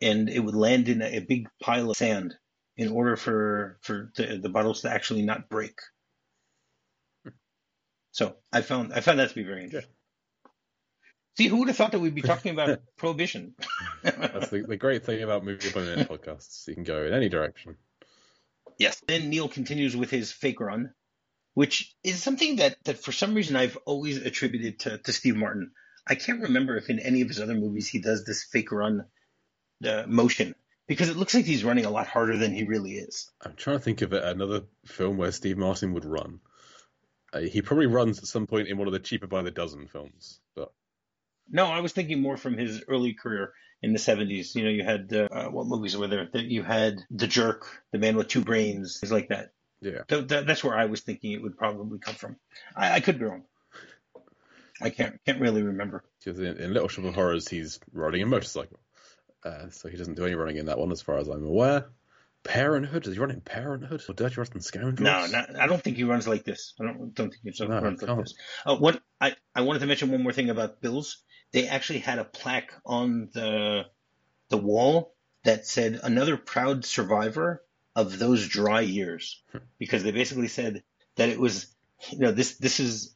and 0.00 0.28
it 0.28 0.40
would 0.40 0.54
land 0.54 0.88
in 0.88 1.02
a, 1.02 1.16
a 1.16 1.20
big 1.20 1.48
pile 1.60 1.90
of 1.90 1.96
sand 1.96 2.34
in 2.76 2.92
order 2.92 3.16
for 3.16 3.78
for 3.82 4.12
the, 4.16 4.38
the 4.38 4.48
bottles 4.48 4.82
to 4.82 4.90
actually 4.90 5.22
not 5.22 5.48
break. 5.48 5.78
So 8.12 8.36
I 8.52 8.62
found 8.62 8.92
I 8.92 9.00
found 9.00 9.18
that 9.18 9.30
to 9.30 9.34
be 9.34 9.42
very 9.42 9.64
interesting. 9.64 9.94
See, 11.36 11.48
who 11.48 11.58
would 11.58 11.68
have 11.68 11.76
thought 11.76 11.92
that 11.92 11.98
we'd 11.98 12.14
be 12.14 12.22
talking 12.22 12.52
about 12.52 12.80
prohibition? 12.96 13.54
That's 14.02 14.50
the, 14.50 14.62
the 14.68 14.76
great 14.76 15.04
thing 15.04 15.22
about 15.22 15.44
movie 15.44 15.72
minute 15.74 16.08
podcasts. 16.08 16.68
You 16.68 16.74
can 16.74 16.84
go 16.84 17.04
in 17.04 17.14
any 17.14 17.28
direction. 17.28 17.76
Yes. 18.78 19.02
Then 19.08 19.30
Neil 19.30 19.48
continues 19.48 19.96
with 19.96 20.10
his 20.10 20.30
fake 20.30 20.60
run, 20.60 20.92
which 21.54 21.94
is 22.02 22.22
something 22.22 22.56
that, 22.56 22.76
that 22.84 22.98
for 22.98 23.12
some 23.12 23.34
reason 23.34 23.56
I've 23.56 23.76
always 23.84 24.18
attributed 24.18 24.80
to, 24.80 24.98
to 24.98 25.12
Steve 25.12 25.36
Martin. 25.36 25.72
I 26.06 26.14
can't 26.14 26.42
remember 26.42 26.76
if 26.76 26.90
in 26.90 26.98
any 26.98 27.20
of 27.20 27.28
his 27.28 27.40
other 27.40 27.54
movies 27.54 27.88
he 27.88 28.00
does 28.00 28.24
this 28.24 28.42
fake 28.42 28.72
run 28.72 29.04
uh, 29.86 30.04
motion 30.06 30.54
because 30.86 31.08
it 31.08 31.16
looks 31.16 31.34
like 31.34 31.44
he's 31.44 31.64
running 31.64 31.84
a 31.84 31.90
lot 31.90 32.06
harder 32.06 32.36
than 32.36 32.52
he 32.52 32.64
really 32.64 32.92
is. 32.92 33.30
I'm 33.40 33.54
trying 33.54 33.78
to 33.78 33.84
think 33.84 34.02
of 34.02 34.12
another 34.12 34.62
film 34.84 35.16
where 35.16 35.30
Steve 35.32 35.58
Martin 35.58 35.94
would 35.94 36.04
run. 36.04 36.40
Uh, 37.32 37.40
he 37.40 37.62
probably 37.62 37.86
runs 37.86 38.18
at 38.18 38.26
some 38.26 38.46
point 38.46 38.68
in 38.68 38.76
one 38.76 38.88
of 38.88 38.92
the 38.92 38.98
cheaper 38.98 39.26
by 39.26 39.42
the 39.42 39.50
dozen 39.50 39.86
films, 39.86 40.40
but 40.54 40.72
no, 41.50 41.66
I 41.66 41.80
was 41.80 41.92
thinking 41.92 42.20
more 42.20 42.36
from 42.36 42.56
his 42.56 42.82
early 42.88 43.14
career 43.14 43.52
in 43.82 43.92
the 43.92 43.98
70s. 43.98 44.54
You 44.54 44.64
know, 44.64 44.70
you 44.70 44.84
had 44.84 45.12
uh, 45.12 45.28
uh, 45.30 45.48
what 45.48 45.66
movies 45.66 45.96
were 45.96 46.08
there? 46.08 46.28
That 46.32 46.44
you 46.44 46.62
had 46.62 46.98
The 47.10 47.26
Jerk, 47.26 47.66
The 47.92 47.98
Man 47.98 48.16
with 48.16 48.28
Two 48.28 48.42
Brains, 48.42 49.00
things 49.00 49.12
like 49.12 49.28
that. 49.28 49.52
Yeah, 49.82 50.02
so 50.08 50.20
that, 50.22 50.46
that's 50.46 50.62
where 50.62 50.76
I 50.76 50.86
was 50.86 51.00
thinking 51.00 51.32
it 51.32 51.42
would 51.42 51.58
probably 51.58 51.98
come 51.98 52.14
from. 52.14 52.36
I, 52.76 52.92
I 52.92 53.00
could 53.00 53.18
be 53.18 53.24
wrong. 53.24 53.42
I 54.80 54.90
can't 54.90 55.18
can't 55.26 55.40
really 55.40 55.62
remember. 55.62 56.04
Because 56.18 56.38
in, 56.38 56.56
in 56.56 56.72
Little 56.72 56.88
Shop 56.88 57.04
of 57.04 57.14
Horrors, 57.14 57.48
he's 57.48 57.80
riding 57.92 58.22
a 58.22 58.26
motorcycle, 58.26 58.78
uh, 59.44 59.70
so 59.70 59.88
he 59.88 59.96
doesn't 59.96 60.14
do 60.14 60.24
any 60.24 60.34
running 60.34 60.56
in 60.56 60.66
that 60.66 60.78
one, 60.78 60.92
as 60.92 61.02
far 61.02 61.18
as 61.18 61.28
I'm 61.28 61.44
aware. 61.44 61.86
Parenthood? 62.44 63.04
Does 63.04 63.14
he 63.14 63.20
run 63.20 63.30
in 63.30 63.40
Parenthood 63.40 64.02
or 64.08 64.14
Dirty 64.14 64.36
Rotten 64.36 64.60
Scoundrels? 64.60 65.00
No, 65.00 65.26
not, 65.26 65.56
I 65.56 65.66
don't 65.66 65.82
think 65.82 65.96
he 65.96 66.04
runs 66.04 66.26
like 66.26 66.44
this. 66.44 66.74
I 66.80 66.84
don't 66.84 67.14
don't 67.14 67.30
think 67.30 67.56
he 67.56 67.64
no, 67.64 67.80
runs 67.80 68.02
like 68.02 68.18
this. 68.18 68.34
Uh, 68.64 68.76
what 68.76 69.00
I, 69.20 69.36
I 69.54 69.62
wanted 69.62 69.80
to 69.80 69.86
mention 69.86 70.10
one 70.10 70.22
more 70.22 70.32
thing 70.32 70.50
about 70.50 70.80
Bills. 70.80 71.22
They 71.52 71.68
actually 71.68 72.00
had 72.00 72.18
a 72.18 72.24
plaque 72.24 72.72
on 72.84 73.30
the 73.32 73.82
the 74.48 74.56
wall 74.58 75.14
that 75.44 75.66
said 75.66 76.00
another 76.02 76.36
proud 76.36 76.84
survivor 76.84 77.62
of 77.94 78.18
those 78.18 78.48
dry 78.48 78.80
years, 78.80 79.42
hmm. 79.52 79.58
because 79.78 80.02
they 80.02 80.12
basically 80.12 80.48
said 80.48 80.82
that 81.16 81.28
it 81.28 81.38
was 81.38 81.66
you 82.10 82.18
know 82.18 82.32
this 82.32 82.56
this 82.56 82.80
is 82.80 83.14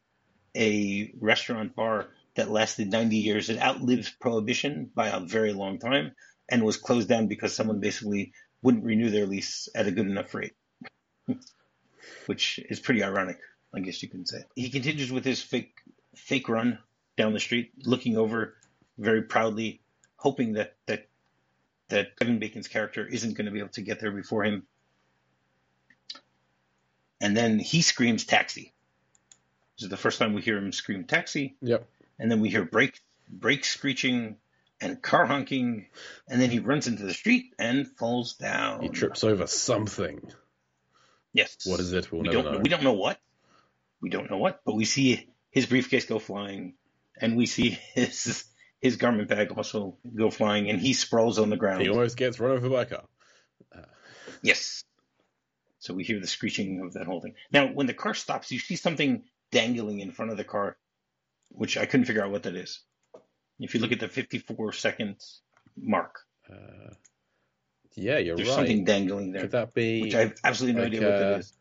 a 0.57 1.13
restaurant 1.21 1.75
bar 1.75 2.09
that 2.35 2.51
lasted 2.51 2.91
90 2.91 3.17
years. 3.17 3.51
It 3.51 3.61
outlived 3.61 4.19
prohibition 4.21 4.91
by 4.95 5.09
a 5.09 5.21
very 5.21 5.53
long 5.53 5.79
time 5.79 6.13
and 6.49 6.63
was 6.63 6.77
closed 6.77 7.09
down 7.09 7.27
because 7.27 7.55
someone 7.55 7.81
basically 7.81 8.33
wouldn't 8.63 8.85
renew 8.85 9.11
their 9.11 9.27
lease 9.27 9.69
at 9.75 9.87
a 9.87 9.91
good 9.91 10.07
enough 10.07 10.35
rate, 10.35 10.55
which 12.27 12.59
is 12.71 12.81
pretty 12.81 13.03
ironic, 13.03 13.39
I 13.75 13.81
guess 13.81 14.03
you 14.03 14.09
can 14.09 14.25
say. 14.27 14.45
He 14.55 14.71
continues 14.71 15.11
with 15.11 15.25
his 15.25 15.43
fake 15.43 15.75
fake 16.15 16.49
run 16.49 16.79
down 17.17 17.33
the 17.33 17.41
street, 17.41 17.73
looking 17.85 18.17
over 18.17 18.57
very 18.99 19.23
proudly, 19.23 19.81
hoping 20.17 20.55
that 20.55 20.77
that 20.87 21.09
that 21.89 22.17
Kevin 22.17 22.39
Bacon's 22.39 22.69
character 22.69 23.07
isn't 23.07 23.35
going 23.37 23.47
to 23.47 23.53
be 23.53 23.61
able 23.61 23.71
to 23.71 23.83
get 23.83 24.01
there 24.01 24.11
before 24.11 24.45
him. 24.45 24.67
And 27.21 27.37
then 27.37 27.59
he 27.59 27.83
screams 27.83 28.25
taxi. 28.25 28.73
This 29.77 29.85
is 29.85 29.91
the 29.91 29.97
first 29.97 30.19
time 30.19 30.35
we 30.35 30.43
hear 30.43 30.57
him 30.57 30.73
scream 30.73 31.05
taxi. 31.05 31.57
Yep. 31.61 31.87
And 32.19 32.31
then 32.31 32.41
we 32.41 32.49
hear 32.49 32.65
brake 32.65 33.01
brake 33.29 33.65
screeching 33.65 34.37
and 34.81 35.01
car 35.01 35.25
honking, 35.25 35.87
and 36.29 36.41
then 36.41 36.51
he 36.51 36.59
runs 36.59 36.87
into 36.87 37.05
the 37.05 37.15
street 37.15 37.55
and 37.59 37.87
falls 37.87 38.35
down. 38.35 38.83
He 38.83 38.89
trips 38.89 39.25
over 39.25 39.47
something. 39.47 40.21
Yes. 41.33 41.57
What 41.65 41.81
is 41.81 41.93
it? 41.93 42.11
We'll 42.13 42.23
we 42.23 42.29
don't 42.29 42.45
know. 42.45 42.59
We 42.59 42.69
don't 42.69 42.83
know 42.83 42.93
what. 42.93 43.19
We 44.01 44.11
don't 44.11 44.31
know 44.31 44.39
what, 44.39 44.61
but 44.65 44.75
we 44.75 44.85
see 44.85 45.29
his 45.51 45.67
briefcase 45.67 46.07
go 46.07 46.19
flying, 46.19 46.75
and 47.19 47.37
we 47.37 47.47
see 47.47 47.71
his 47.95 48.45
his 48.81 48.97
garment 48.97 49.29
bag 49.29 49.53
also 49.53 49.97
go 50.15 50.31
flying, 50.31 50.69
and 50.71 50.81
he 50.81 50.93
sprawls 50.93 51.39
on 51.39 51.51
the 51.51 51.57
ground. 51.57 51.83
He 51.83 51.89
almost 51.89 52.17
gets 52.17 52.39
run 52.39 52.53
over 52.53 52.69
by 52.69 52.83
a 52.83 52.87
car. 52.87 53.05
Uh. 53.75 53.83
Yes. 54.43 54.85
So 55.79 55.95
we 55.95 56.05
hear 56.05 56.21
the 56.21 56.27
screeching 56.27 56.81
of 56.81 56.95
that 56.95 57.07
whole 57.07 57.21
thing. 57.21 57.35
Now, 57.53 57.69
when 57.69 57.87
the 57.87 57.95
car 57.95 58.15
stops, 58.15 58.51
you 58.51 58.59
see 58.59 58.77
something 58.77 59.25
dangling 59.53 60.01
in 60.01 60.11
front 60.11 60.31
of 60.31 60.37
the 60.37 60.45
car, 60.45 60.77
which 61.51 61.77
I 61.77 61.87
couldn't 61.87 62.07
figure 62.07 62.25
out 62.25 62.31
what 62.31 62.43
that 62.45 62.57
is. 62.57 62.81
If 63.59 63.75
you 63.75 63.81
look 63.81 63.93
at 63.93 64.01
the 64.01 64.09
54 64.09 64.73
seconds 64.73 65.41
mark. 65.77 66.21
Uh, 66.51 66.93
yeah, 67.95 68.19
you're 68.19 68.37
There's 68.37 68.49
right. 68.49 68.57
something 68.57 68.85
dangling 68.85 69.33
there. 69.33 69.43
Could 69.43 69.53
that 69.53 69.75
be? 69.75 70.03
Which 70.03 70.15
I 70.15 70.21
have 70.21 70.35
absolutely 70.45 70.83
like, 70.83 70.93
no 70.93 70.97
idea 70.99 71.11
what 71.11 71.19
that 71.19 71.33
uh, 71.33 71.39
is. 71.39 71.53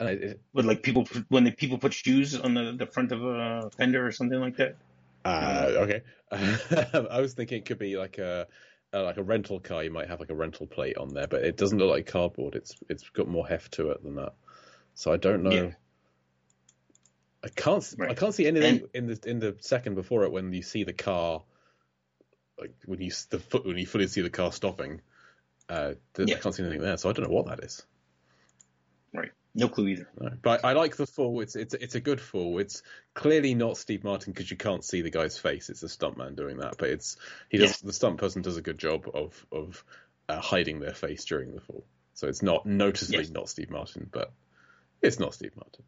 Uh, 0.00 0.34
Would 0.52 0.64
like 0.64 0.82
people 0.82 1.08
when 1.28 1.42
the 1.42 1.50
people 1.50 1.78
put 1.78 1.92
shoes 1.92 2.38
on 2.38 2.54
the, 2.54 2.76
the 2.78 2.86
front 2.86 3.10
of 3.10 3.24
a 3.24 3.70
fender 3.76 4.06
or 4.06 4.12
something 4.12 4.38
like 4.38 4.56
that? 4.58 4.76
Uh, 5.24 5.70
okay. 5.76 6.02
I 7.10 7.20
was 7.20 7.34
thinking 7.34 7.58
it 7.58 7.64
could 7.64 7.78
be 7.78 7.96
like 7.96 8.18
a, 8.18 8.46
a, 8.92 9.00
like 9.00 9.16
a 9.16 9.22
rental 9.22 9.60
car. 9.60 9.82
You 9.82 9.90
might 9.90 10.08
have 10.08 10.20
like 10.20 10.30
a 10.30 10.34
rental 10.34 10.66
plate 10.66 10.96
on 10.96 11.08
there, 11.14 11.26
but 11.26 11.44
it 11.44 11.56
doesn't 11.56 11.78
look 11.78 11.90
like 11.90 12.06
cardboard. 12.06 12.54
It's 12.54 12.74
it's 12.88 13.08
got 13.10 13.28
more 13.28 13.46
heft 13.46 13.72
to 13.74 13.90
it 13.90 14.02
than 14.02 14.16
that. 14.16 14.34
So 14.94 15.12
I 15.12 15.16
don't 15.16 15.42
know. 15.42 15.50
Yeah. 15.50 15.70
I 17.44 17.48
can't. 17.48 17.94
Right. 17.96 18.10
I 18.10 18.14
can't 18.14 18.34
see 18.34 18.46
anything 18.46 18.88
and, 18.94 18.94
in 18.94 19.06
the 19.06 19.30
in 19.30 19.38
the 19.38 19.56
second 19.60 19.94
before 19.94 20.24
it 20.24 20.32
when 20.32 20.52
you 20.52 20.62
see 20.62 20.84
the 20.84 20.92
car, 20.92 21.42
like 22.58 22.74
when 22.84 23.00
you 23.00 23.10
the 23.30 23.38
foot 23.38 23.64
when 23.64 23.78
you 23.78 23.86
fully 23.86 24.06
see 24.08 24.22
the 24.22 24.30
car 24.30 24.52
stopping. 24.52 25.00
Uh, 25.68 25.94
yeah. 26.16 26.36
I 26.36 26.38
can't 26.38 26.54
see 26.54 26.62
anything 26.62 26.80
there, 26.80 26.96
so 26.96 27.10
I 27.10 27.12
don't 27.12 27.28
know 27.28 27.34
what 27.34 27.46
that 27.46 27.62
is. 27.62 27.84
No 29.58 29.68
clue 29.68 29.88
either. 29.88 30.08
No. 30.20 30.30
But 30.40 30.64
I 30.64 30.72
like 30.72 30.96
the 30.96 31.06
fall. 31.06 31.40
It's 31.40 31.56
it's 31.56 31.74
it's 31.74 31.96
a 31.96 32.00
good 32.00 32.20
fall. 32.20 32.58
It's 32.58 32.82
clearly 33.14 33.54
not 33.54 33.76
Steve 33.76 34.04
Martin 34.04 34.32
because 34.32 34.50
you 34.50 34.56
can't 34.56 34.84
see 34.84 35.02
the 35.02 35.10
guy's 35.10 35.36
face. 35.36 35.68
It's 35.68 35.82
a 35.82 35.86
stuntman 35.86 36.36
doing 36.36 36.58
that, 36.58 36.76
but 36.78 36.90
it's 36.90 37.16
he 37.48 37.58
does 37.58 37.82
yeah. 37.82 37.86
the 37.86 37.92
stunt 37.92 38.18
person 38.18 38.42
does 38.42 38.56
a 38.56 38.62
good 38.62 38.78
job 38.78 39.10
of 39.12 39.46
of 39.50 39.84
uh, 40.28 40.40
hiding 40.40 40.78
their 40.78 40.94
face 40.94 41.24
during 41.24 41.54
the 41.54 41.60
fall. 41.60 41.84
So 42.14 42.28
it's 42.28 42.40
not 42.40 42.66
noticeably 42.66 43.24
yes. 43.24 43.30
not 43.30 43.48
Steve 43.48 43.70
Martin, 43.70 44.08
but 44.10 44.32
it's 45.02 45.18
not 45.18 45.34
Steve 45.34 45.56
Martin 45.56 45.84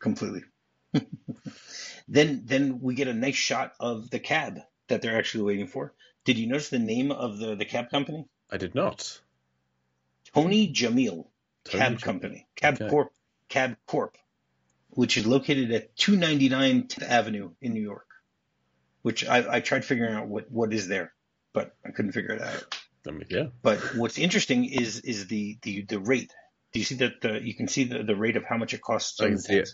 completely. 0.00 0.44
then 2.08 2.42
then 2.44 2.80
we 2.80 2.94
get 2.94 3.08
a 3.08 3.14
nice 3.14 3.36
shot 3.36 3.72
of 3.80 4.10
the 4.10 4.18
cab 4.18 4.60
that 4.88 5.00
they're 5.00 5.18
actually 5.18 5.44
waiting 5.44 5.66
for. 5.66 5.94
Did 6.24 6.36
you 6.36 6.46
notice 6.46 6.68
the 6.68 6.78
name 6.78 7.10
of 7.10 7.38
the, 7.38 7.54
the 7.54 7.64
cab 7.64 7.90
company? 7.90 8.26
I 8.50 8.58
did 8.58 8.74
not. 8.74 9.18
Tony 10.34 10.70
Jamil 10.70 11.26
Cab. 11.68 12.00
Company, 12.00 12.46
Cab 12.56 12.74
Okay. 12.74 12.88
Corp, 12.88 13.12
Cab 13.48 13.76
Corp, 13.86 14.16
which 14.90 15.16
is 15.16 15.26
located 15.26 15.72
at 15.72 15.96
299 15.96 16.88
10th 16.88 17.02
Avenue 17.02 17.50
in 17.60 17.72
New 17.72 17.82
York. 17.82 18.06
Which 19.02 19.26
I, 19.26 19.56
I 19.56 19.60
tried 19.60 19.84
figuring 19.84 20.14
out 20.14 20.26
what, 20.26 20.50
what 20.50 20.72
is 20.72 20.88
there, 20.88 21.14
but 21.52 21.74
I 21.86 21.90
couldn't 21.90 22.12
figure 22.12 22.34
it 22.34 22.42
out. 22.42 22.76
I 23.06 23.12
mean, 23.12 23.26
yeah. 23.30 23.46
But 23.62 23.78
what's 23.96 24.18
interesting 24.18 24.64
is 24.66 25.00
is 25.00 25.28
the 25.28 25.58
the, 25.62 25.82
the 25.82 25.98
rate. 25.98 26.32
Do 26.72 26.78
you 26.78 26.84
see 26.84 26.96
that 26.96 27.20
the, 27.22 27.40
you 27.42 27.54
can 27.54 27.68
see 27.68 27.84
the, 27.84 28.02
the 28.02 28.16
rate 28.16 28.36
of 28.36 28.44
how 28.44 28.58
much 28.58 28.74
it 28.74 28.82
costs 28.82 29.20
I 29.20 29.24
on 29.24 29.30
can 29.30 29.36
the 29.36 29.42
see 29.42 29.56
it. 29.56 29.70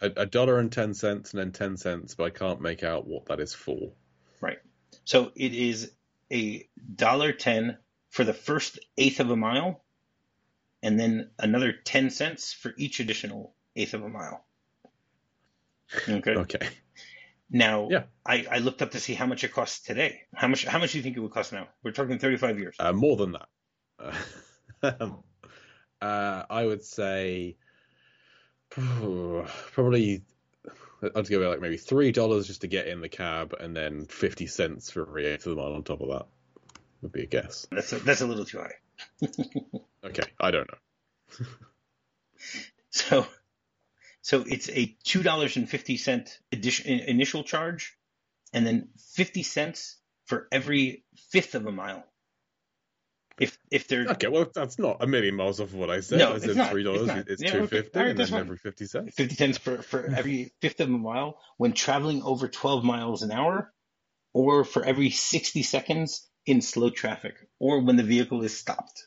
A, 0.00 0.22
a 0.22 0.26
dollar 0.26 0.58
and 0.58 0.70
ten 0.70 0.94
cents, 0.94 1.32
and 1.32 1.40
then 1.40 1.52
ten 1.52 1.76
cents, 1.76 2.14
but 2.14 2.24
I 2.24 2.30
can't 2.30 2.60
make 2.60 2.82
out 2.82 3.06
what 3.06 3.26
that 3.26 3.40
is 3.40 3.54
for. 3.54 3.92
Right. 4.40 4.58
So 5.04 5.30
it 5.34 5.54
is 5.54 5.92
a 6.30 6.68
dollar 6.94 7.32
ten 7.32 7.78
for 8.10 8.24
the 8.24 8.34
first 8.34 8.78
eighth 8.96 9.20
of 9.20 9.30
a 9.30 9.36
mile, 9.36 9.84
and 10.82 10.98
then 10.98 11.30
another 11.38 11.72
ten 11.72 12.10
cents 12.10 12.52
for 12.52 12.72
each 12.76 13.00
additional 13.00 13.54
eighth 13.76 13.94
of 13.94 14.02
a 14.02 14.08
mile. 14.08 14.44
Okay. 16.08 16.32
Okay. 16.32 16.68
Now, 17.50 17.88
Yeah. 17.90 18.02
I, 18.26 18.46
I 18.50 18.58
looked 18.58 18.82
up 18.82 18.90
to 18.90 19.00
see 19.00 19.14
how 19.14 19.24
much 19.26 19.42
it 19.42 19.52
costs 19.52 19.80
today. 19.80 20.22
How 20.34 20.48
much? 20.48 20.64
How 20.64 20.78
much 20.78 20.92
do 20.92 20.98
you 20.98 21.02
think 21.02 21.16
it 21.16 21.20
would 21.20 21.30
cost 21.32 21.52
now? 21.52 21.68
We're 21.82 21.92
talking 21.92 22.18
thirty-five 22.18 22.58
years. 22.58 22.76
Uh, 22.78 22.92
more 22.92 23.16
than 23.16 23.32
that. 23.32 23.48
Uh, 24.82 25.10
uh, 26.04 26.44
I 26.50 26.66
would 26.66 26.84
say 26.84 27.56
probably 28.70 30.22
I'd 31.02 31.28
go 31.28 31.38
like 31.48 31.60
maybe 31.60 31.78
three 31.78 32.12
dollars 32.12 32.46
just 32.46 32.60
to 32.60 32.66
get 32.66 32.86
in 32.86 33.00
the 33.00 33.08
cab, 33.08 33.54
and 33.58 33.74
then 33.74 34.04
fifty 34.06 34.46
cents 34.46 34.90
for 34.90 35.08
every 35.08 35.26
eighth 35.26 35.46
of 35.46 35.56
the 35.56 35.62
mile 35.62 35.72
on 35.72 35.84
top 35.84 36.02
of 36.02 36.08
that. 36.10 36.26
Would 37.00 37.12
be 37.12 37.22
a 37.22 37.26
guess. 37.26 37.66
That's 37.70 37.92
a, 37.92 37.98
that's 38.00 38.20
a 38.20 38.26
little 38.26 38.44
too 38.44 38.58
high. 38.58 39.28
Okay, 40.04 40.24
I 40.40 40.50
don't 40.50 40.68
know. 40.70 41.46
So, 42.90 43.26
so 44.22 44.44
it's 44.46 44.68
a 44.70 44.96
two 45.04 45.22
dollars 45.22 45.56
and 45.56 45.68
fifty 45.68 45.96
cent 45.96 46.38
initial 46.50 47.44
charge, 47.44 47.96
and 48.52 48.66
then 48.66 48.88
fifty 49.14 49.42
cents 49.42 49.96
for 50.26 50.48
every 50.50 51.04
fifth 51.30 51.54
of 51.54 51.66
a 51.66 51.72
mile. 51.72 52.04
If 53.38 53.56
if 53.70 53.86
they're 53.86 54.06
Okay, 54.08 54.28
well 54.28 54.46
that's 54.52 54.78
not 54.78 54.96
a 55.00 55.06
million 55.06 55.36
miles 55.36 55.60
off 55.60 55.68
of 55.68 55.74
what 55.74 55.90
I 55.90 56.00
said. 56.00 56.18
No, 56.18 56.32
I 56.32 56.36
it's 56.36 56.44
said 56.44 56.56
not. 56.56 56.70
three 56.70 56.80
It's 56.88 57.06
dollars. 57.06 57.24
It's 57.28 57.42
Yeah, 57.42 57.52
two 57.52 57.62
okay. 57.64 57.76
fifty, 57.82 58.00
and 58.00 58.18
then 58.18 58.34
every 58.34 58.56
fifty 58.56 58.86
cents. 58.86 59.14
50 59.14 59.34
cents 59.34 59.58
for, 59.58 59.82
for 59.82 60.06
every 60.06 60.52
fifth 60.60 60.80
of 60.80 60.88
a 60.88 60.98
mile 60.98 61.38
when 61.56 61.72
traveling 61.72 62.22
over 62.22 62.48
12 62.48 62.84
miles 62.84 63.22
an 63.22 63.30
hour, 63.30 63.72
or 64.32 64.64
for 64.64 64.84
every 64.84 65.10
60 65.10 65.62
seconds 65.62 66.28
in 66.46 66.62
slow 66.62 66.90
traffic, 66.90 67.36
or 67.60 67.80
when 67.80 67.96
the 67.96 68.02
vehicle 68.02 68.42
is 68.42 68.56
stopped. 68.56 69.06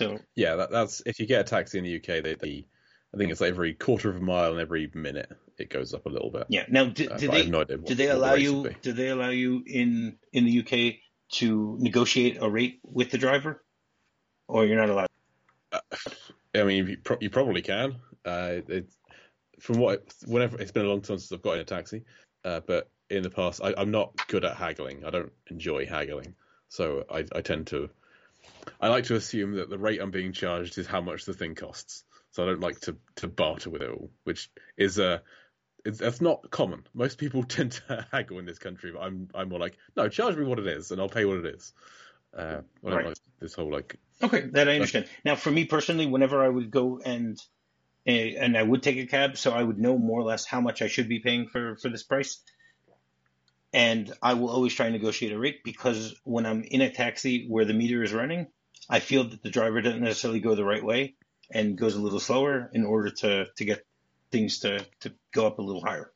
So, 0.00 0.18
Yeah, 0.34 0.56
that, 0.56 0.70
that's 0.70 1.02
if 1.04 1.20
you 1.20 1.26
get 1.26 1.42
a 1.42 1.44
taxi 1.44 1.76
in 1.76 1.84
the 1.84 1.96
UK, 1.96 2.22
they, 2.24 2.34
they 2.34 2.64
I 3.12 3.18
think 3.18 3.30
it's 3.30 3.40
like 3.40 3.50
every 3.50 3.74
quarter 3.74 4.08
of 4.08 4.16
a 4.16 4.20
mile 4.20 4.52
and 4.52 4.60
every 4.60 4.90
minute 4.94 5.30
it 5.58 5.68
goes 5.68 5.92
up 5.92 6.06
a 6.06 6.08
little 6.08 6.30
bit. 6.30 6.46
yeah. 6.48 6.64
Now, 6.70 6.86
do, 6.86 7.06
Uh, 7.06 7.18
do 7.18 7.26
but 7.26 7.34
I 7.34 7.38
have 7.38 7.46
they 7.46 7.50
no 7.50 7.64
do 7.64 7.94
they 7.94 8.08
allow 8.08 8.34
you 8.34 8.70
do 8.82 8.92
they 8.92 9.08
allow 9.08 9.28
you 9.28 9.62
in 9.66 10.16
in 10.32 10.46
the 10.46 10.60
UK 10.60 10.96
to 11.32 11.76
negotiate 11.78 12.38
a 12.40 12.48
rate 12.48 12.80
with 12.82 13.10
the 13.10 13.18
driver, 13.18 13.62
or 14.48 14.64
you're 14.64 14.78
not 14.78 14.88
allowed? 14.88 15.08
I 16.54 16.64
mean, 16.64 16.88
you, 16.88 16.96
pro- 16.96 17.18
you 17.20 17.30
probably 17.30 17.62
can. 17.62 17.96
Uh, 18.24 18.60
it, 18.68 18.88
from 19.60 19.78
what 19.78 20.02
whenever 20.26 20.58
it's 20.58 20.72
been 20.72 20.86
a 20.86 20.88
long 20.88 21.02
time 21.02 21.18
since 21.18 21.30
I've 21.30 21.42
got 21.42 21.54
in 21.54 21.60
a 21.60 21.64
taxi, 21.64 22.04
uh, 22.44 22.60
but 22.66 22.88
in 23.10 23.22
the 23.22 23.30
past 23.30 23.60
I, 23.62 23.74
I'm 23.76 23.90
not 23.90 24.12
good 24.28 24.44
at 24.44 24.56
haggling. 24.56 25.04
I 25.04 25.10
don't 25.10 25.32
enjoy 25.50 25.84
haggling, 25.84 26.34
so 26.68 27.04
I, 27.10 27.24
I 27.34 27.42
tend 27.42 27.66
to 27.68 27.90
I 28.80 28.88
like 28.88 29.04
to 29.04 29.14
assume 29.14 29.56
that 29.56 29.70
the 29.70 29.78
rate 29.78 30.00
I'm 30.00 30.10
being 30.10 30.32
charged 30.32 30.78
is 30.78 30.86
how 30.86 31.00
much 31.00 31.24
the 31.24 31.34
thing 31.34 31.54
costs. 31.54 32.04
So 32.32 32.42
I 32.42 32.46
don't 32.46 32.60
like 32.60 32.80
to, 32.80 32.96
to 33.16 33.28
barter 33.28 33.70
with 33.70 33.82
it 33.82 33.90
all, 33.90 34.10
which 34.24 34.50
is 34.76 34.98
uh, 34.98 35.18
it's, 35.84 35.98
that's 35.98 36.20
not 36.20 36.50
common. 36.50 36.84
Most 36.94 37.18
people 37.18 37.42
tend 37.44 37.72
to 37.72 38.06
haggle 38.12 38.38
in 38.38 38.46
this 38.46 38.58
country, 38.58 38.92
but 38.92 39.00
I'm 39.00 39.28
I'm 39.34 39.48
more 39.48 39.58
like, 39.58 39.76
no, 39.96 40.08
charge 40.08 40.36
me 40.36 40.44
what 40.44 40.58
it 40.58 40.66
is, 40.66 40.90
and 40.90 41.00
I'll 41.00 41.08
pay 41.08 41.24
what 41.24 41.38
it 41.38 41.54
is. 41.54 41.72
Uh, 42.36 42.60
Right. 42.82 43.06
like 43.06 43.16
this 43.40 43.54
whole 43.54 43.72
like 43.72 43.98
Okay, 44.22 44.42
that 44.52 44.68
I 44.68 44.74
understand. 44.74 45.06
Now, 45.24 45.34
for 45.34 45.50
me 45.50 45.64
personally, 45.64 46.06
whenever 46.06 46.44
I 46.44 46.48
would 46.48 46.70
go 46.70 47.00
and 47.04 47.38
eh, 48.06 48.34
and 48.38 48.56
I 48.56 48.62
would 48.62 48.82
take 48.82 48.98
a 48.98 49.06
cab, 49.06 49.36
so 49.36 49.52
I 49.52 49.62
would 49.62 49.78
know 49.78 49.98
more 49.98 50.20
or 50.20 50.24
less 50.24 50.44
how 50.44 50.60
much 50.60 50.82
I 50.82 50.88
should 50.88 51.08
be 51.08 51.20
paying 51.20 51.48
for 51.48 51.76
for 51.76 51.88
this 51.88 52.02
price. 52.02 52.42
And 53.72 54.12
I 54.20 54.34
will 54.34 54.50
always 54.50 54.74
try 54.74 54.86
and 54.86 54.92
negotiate 54.94 55.32
a 55.32 55.38
rate 55.38 55.62
because 55.64 56.14
when 56.24 56.44
I'm 56.44 56.62
in 56.64 56.80
a 56.80 56.90
taxi 56.92 57.46
where 57.48 57.64
the 57.64 57.72
meter 57.74 58.02
is 58.02 58.12
running, 58.12 58.48
I 58.88 58.98
feel 59.00 59.24
that 59.28 59.42
the 59.42 59.50
driver 59.50 59.80
doesn't 59.80 60.00
necessarily 60.02 60.40
go 60.40 60.54
the 60.56 60.64
right 60.64 60.84
way 60.84 61.14
and 61.52 61.78
goes 61.78 61.94
a 61.94 62.00
little 62.00 62.18
slower 62.20 62.68
in 62.72 62.84
order 62.84 63.10
to 63.10 63.46
to 63.56 63.64
get 63.64 63.84
things 64.32 64.60
to 64.60 64.84
to 65.00 65.12
go 65.32 65.46
up 65.46 65.58
a 65.58 65.62
little 65.62 65.84
higher. 65.84 66.10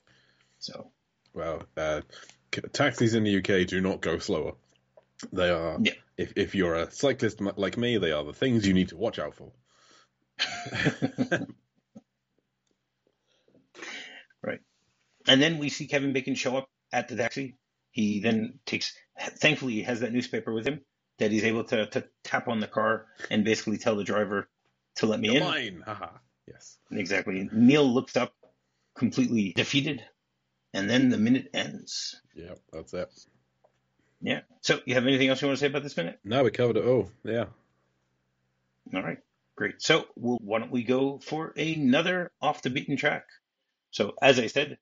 So 0.59 0.90
Well, 1.33 1.62
uh, 1.77 2.01
taxis 2.73 3.14
in 3.14 3.25
the 3.25 3.38
UK 3.38 3.67
do 3.69 3.81
not 3.81 4.01
go 4.01 4.19
slower. 4.19 4.55
They 5.33 5.51
are, 5.51 5.79
Yeah. 5.81 5.93
if, 6.17 6.33
if 6.37 6.55
you're 6.55 6.75
a 6.75 6.90
cyclist 6.90 7.40
like 7.40 7.77
me, 7.77 7.99
they 7.99 8.12
are 8.12 8.25
the 8.25 8.33
things 8.33 8.67
you 8.67 8.75
need 8.75 8.88
to 8.88 8.97
watch 8.97 9.19
out 9.19 9.35
for. 9.35 9.53
Right. 14.43 14.61
And 15.27 15.40
then 15.40 15.59
we 15.59 15.71
see 15.71 15.87
Kevin 15.87 16.12
Bacon 16.12 16.35
show 16.35 16.57
up 16.57 16.69
at 16.94 17.09
the 17.09 17.16
taxi. 17.16 17.57
He 17.90 18.20
then 18.20 18.59
takes, 18.66 18.94
thankfully, 19.18 19.74
he 19.74 19.83
has 19.83 20.00
that 20.00 20.12
newspaper 20.12 20.52
with 20.52 20.66
him 20.66 20.80
that 21.18 21.30
he's 21.30 21.44
able 21.44 21.64
to, 21.64 21.87
to 21.87 22.04
tap 22.24 22.48
on 22.48 22.61
the 22.61 22.66
car 22.66 23.07
and 23.30 23.44
basically 23.44 23.78
tell 23.78 23.96
the 23.96 24.04
driver 24.04 24.48
to 24.96 25.07
let 25.07 25.20
me 25.20 25.28
You're 25.28 25.37
in. 25.37 25.42
mine! 25.42 25.83
Haha. 25.87 26.09
Yes. 26.46 26.76
Exactly. 26.90 27.48
Neil 27.52 27.85
looks 27.85 28.16
up, 28.16 28.35
completely 28.96 29.52
defeated, 29.54 30.02
and 30.72 30.90
then 30.90 31.09
the 31.09 31.18
minute 31.18 31.50
ends. 31.54 32.20
Yep, 32.35 32.59
that's 32.72 32.94
it. 32.94 33.09
Yeah. 34.20 34.40
So, 34.61 34.80
you 34.87 34.94
have 34.94 35.07
anything 35.07 35.28
else 35.28 35.40
you 35.40 35.48
want 35.48 35.59
to 35.59 35.61
say 35.61 35.68
about 35.68 35.83
this 35.83 35.96
minute? 35.96 36.18
No, 36.24 36.42
we 36.42 36.50
covered 36.50 36.76
it 36.76 36.85
all. 36.85 37.11
Yeah. 37.22 37.46
All 38.94 39.02
right. 39.02 39.18
Great. 39.57 39.80
So, 39.80 40.07
well, 40.16 40.38
why 40.42 40.59
don't 40.59 40.72
we 40.72 40.83
go 40.83 41.18
for 41.18 41.52
another 41.57 42.33
off 42.42 42.62
the 42.62 42.70
beaten 42.70 42.96
track? 42.96 43.26
So, 43.90 44.14
as 44.20 44.38
I 44.40 44.48
said, 44.48 44.78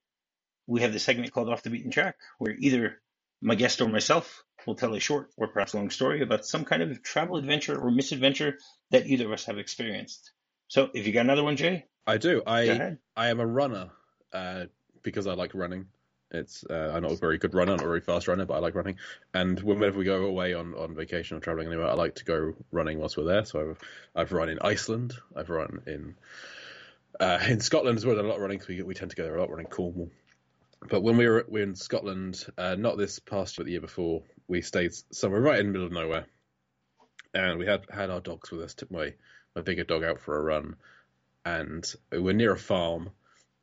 we 0.66 0.80
have 0.82 0.92
the 0.92 0.98
segment 0.98 1.32
called 1.32 1.48
Off 1.48 1.62
the 1.62 1.70
Beaten 1.70 1.90
Track, 1.90 2.16
where 2.38 2.54
either 2.58 3.00
my 3.40 3.54
guest 3.54 3.80
or 3.80 3.88
myself 3.88 4.44
will 4.66 4.74
tell 4.76 4.94
a 4.94 5.00
short 5.00 5.30
or 5.36 5.48
perhaps 5.48 5.74
long 5.74 5.90
story 5.90 6.22
about 6.22 6.46
some 6.46 6.64
kind 6.64 6.82
of 6.82 7.02
travel 7.02 7.36
adventure 7.36 7.76
or 7.78 7.90
misadventure 7.90 8.58
that 8.90 9.06
either 9.06 9.26
of 9.26 9.32
us 9.32 9.46
have 9.46 9.58
experienced. 9.58 10.30
So, 10.68 10.90
if 10.94 11.06
you 11.06 11.12
got 11.12 11.22
another 11.22 11.42
one, 11.44 11.56
Jay, 11.56 11.86
I 12.06 12.16
do. 12.18 12.42
I. 12.46 12.96
I 13.16 13.28
am 13.28 13.40
a 13.40 13.46
runner 13.46 13.90
uh, 14.32 14.66
because 15.02 15.26
I 15.26 15.34
like 15.34 15.54
running. 15.54 15.86
It's 16.30 16.64
uh, 16.70 16.92
I'm 16.94 17.02
not 17.02 17.12
a 17.12 17.16
very 17.16 17.36
good 17.36 17.52
runner, 17.52 17.72
not 17.72 17.82
a 17.84 17.86
very 17.86 18.00
fast 18.00 18.26
runner, 18.26 18.46
but 18.46 18.54
I 18.54 18.58
like 18.60 18.74
running. 18.74 18.96
And 19.34 19.60
whenever 19.60 19.98
we 19.98 20.06
go 20.06 20.24
away 20.24 20.54
on, 20.54 20.74
on 20.74 20.94
vacation 20.94 21.36
or 21.36 21.40
traveling 21.40 21.66
anywhere, 21.66 21.88
I 21.88 21.92
like 21.92 22.14
to 22.14 22.24
go 22.24 22.54
running 22.70 22.98
whilst 22.98 23.18
we're 23.18 23.24
there. 23.24 23.44
So 23.44 23.60
I've 23.60 23.78
I've 24.14 24.32
run 24.32 24.48
in 24.48 24.58
Iceland, 24.62 25.12
I've 25.36 25.50
run 25.50 25.82
in 25.86 26.14
uh, 27.20 27.38
in 27.48 27.60
Scotland 27.60 27.98
as 27.98 28.06
well. 28.06 28.18
A 28.18 28.22
lot 28.22 28.36
of 28.36 28.40
running 28.40 28.58
'cause 28.58 28.68
we 28.68 28.80
we 28.80 28.94
tend 28.94 29.10
to 29.10 29.16
go 29.16 29.24
there 29.24 29.36
a 29.36 29.40
lot. 29.40 29.50
Running 29.50 29.66
Cornwall. 29.66 30.10
But 30.88 31.02
when 31.02 31.16
we 31.16 31.26
were 31.28 31.44
we 31.48 31.60
were 31.60 31.66
in 31.66 31.74
Scotland, 31.74 32.44
uh, 32.58 32.74
not 32.76 32.98
this 32.98 33.18
past 33.18 33.56
year, 33.56 33.62
but 33.62 33.66
the 33.66 33.72
year 33.72 33.80
before, 33.80 34.22
we 34.48 34.62
stayed 34.62 34.92
somewhere 35.12 35.40
right 35.40 35.58
in 35.60 35.66
the 35.66 35.72
middle 35.72 35.86
of 35.86 35.92
nowhere, 35.92 36.26
and 37.34 37.58
we 37.58 37.66
had 37.66 37.84
had 37.90 38.10
our 38.10 38.20
dogs 38.20 38.50
with 38.50 38.62
us. 38.62 38.74
Took 38.74 38.90
my 38.90 39.14
my 39.54 39.62
bigger 39.62 39.84
dog 39.84 40.02
out 40.04 40.20
for 40.20 40.36
a 40.38 40.42
run, 40.42 40.76
and 41.44 41.92
we 42.10 42.18
were 42.20 42.32
near 42.32 42.52
a 42.52 42.58
farm, 42.58 43.10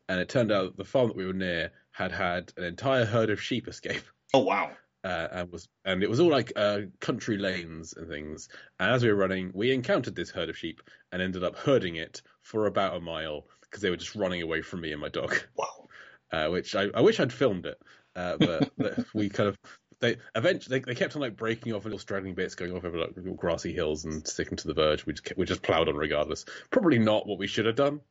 and 0.07 0.19
it 0.19 0.29
turned 0.29 0.51
out 0.51 0.77
the 0.77 0.85
farm 0.85 1.07
that 1.09 1.17
we 1.17 1.25
were 1.25 1.33
near 1.33 1.71
had 1.91 2.11
had 2.11 2.53
an 2.57 2.63
entire 2.63 3.05
herd 3.05 3.29
of 3.29 3.41
sheep 3.41 3.67
escape, 3.67 4.03
Oh, 4.33 4.39
wow. 4.43 4.77
uh, 5.03 5.27
and 5.31 5.51
was 5.51 5.67
and 5.85 6.03
it 6.03 6.09
was 6.09 6.19
all 6.19 6.29
like 6.29 6.53
uh, 6.55 6.81
country 6.99 7.37
lanes 7.37 7.93
and 7.93 8.07
things. 8.07 8.49
And 8.79 8.91
as 8.91 9.03
we 9.03 9.09
were 9.09 9.15
running, 9.15 9.51
we 9.53 9.71
encountered 9.73 10.15
this 10.15 10.29
herd 10.29 10.49
of 10.49 10.57
sheep 10.57 10.81
and 11.11 11.21
ended 11.21 11.43
up 11.43 11.57
herding 11.57 11.95
it 11.97 12.21
for 12.41 12.67
about 12.67 12.95
a 12.95 13.01
mile 13.01 13.47
because 13.61 13.81
they 13.81 13.89
were 13.89 13.97
just 13.97 14.15
running 14.15 14.41
away 14.41 14.61
from 14.61 14.81
me 14.81 14.91
and 14.93 15.01
my 15.01 15.09
dog 15.09 15.35
Wow. 15.55 15.88
Uh, 16.31 16.47
which 16.47 16.75
I, 16.75 16.87
I 16.93 17.01
wish 17.01 17.19
I'd 17.19 17.33
filmed 17.33 17.65
it, 17.65 17.79
uh, 18.15 18.37
but, 18.37 18.71
but 18.77 19.05
we 19.13 19.29
kind 19.29 19.49
of 19.49 19.57
they 19.99 20.17
eventually 20.35 20.79
they, 20.79 20.85
they 20.85 20.95
kept 20.95 21.15
on 21.15 21.21
like 21.21 21.35
breaking 21.35 21.73
off 21.73 21.83
little 21.83 21.99
straggling 21.99 22.35
bits, 22.35 22.55
going 22.55 22.75
off 22.75 22.85
over 22.85 22.97
like 22.97 23.35
grassy 23.35 23.73
hills 23.73 24.05
and 24.05 24.25
sticking 24.25 24.57
to 24.57 24.67
the 24.67 24.73
verge. 24.73 25.05
We 25.05 25.13
just 25.13 25.25
kept- 25.25 25.37
we 25.37 25.45
just 25.45 25.61
plowed 25.61 25.89
on 25.89 25.95
regardless. 25.95 26.45
Probably 26.71 26.99
not 26.99 27.27
what 27.27 27.39
we 27.39 27.47
should 27.47 27.65
have 27.65 27.75
done, 27.75 28.01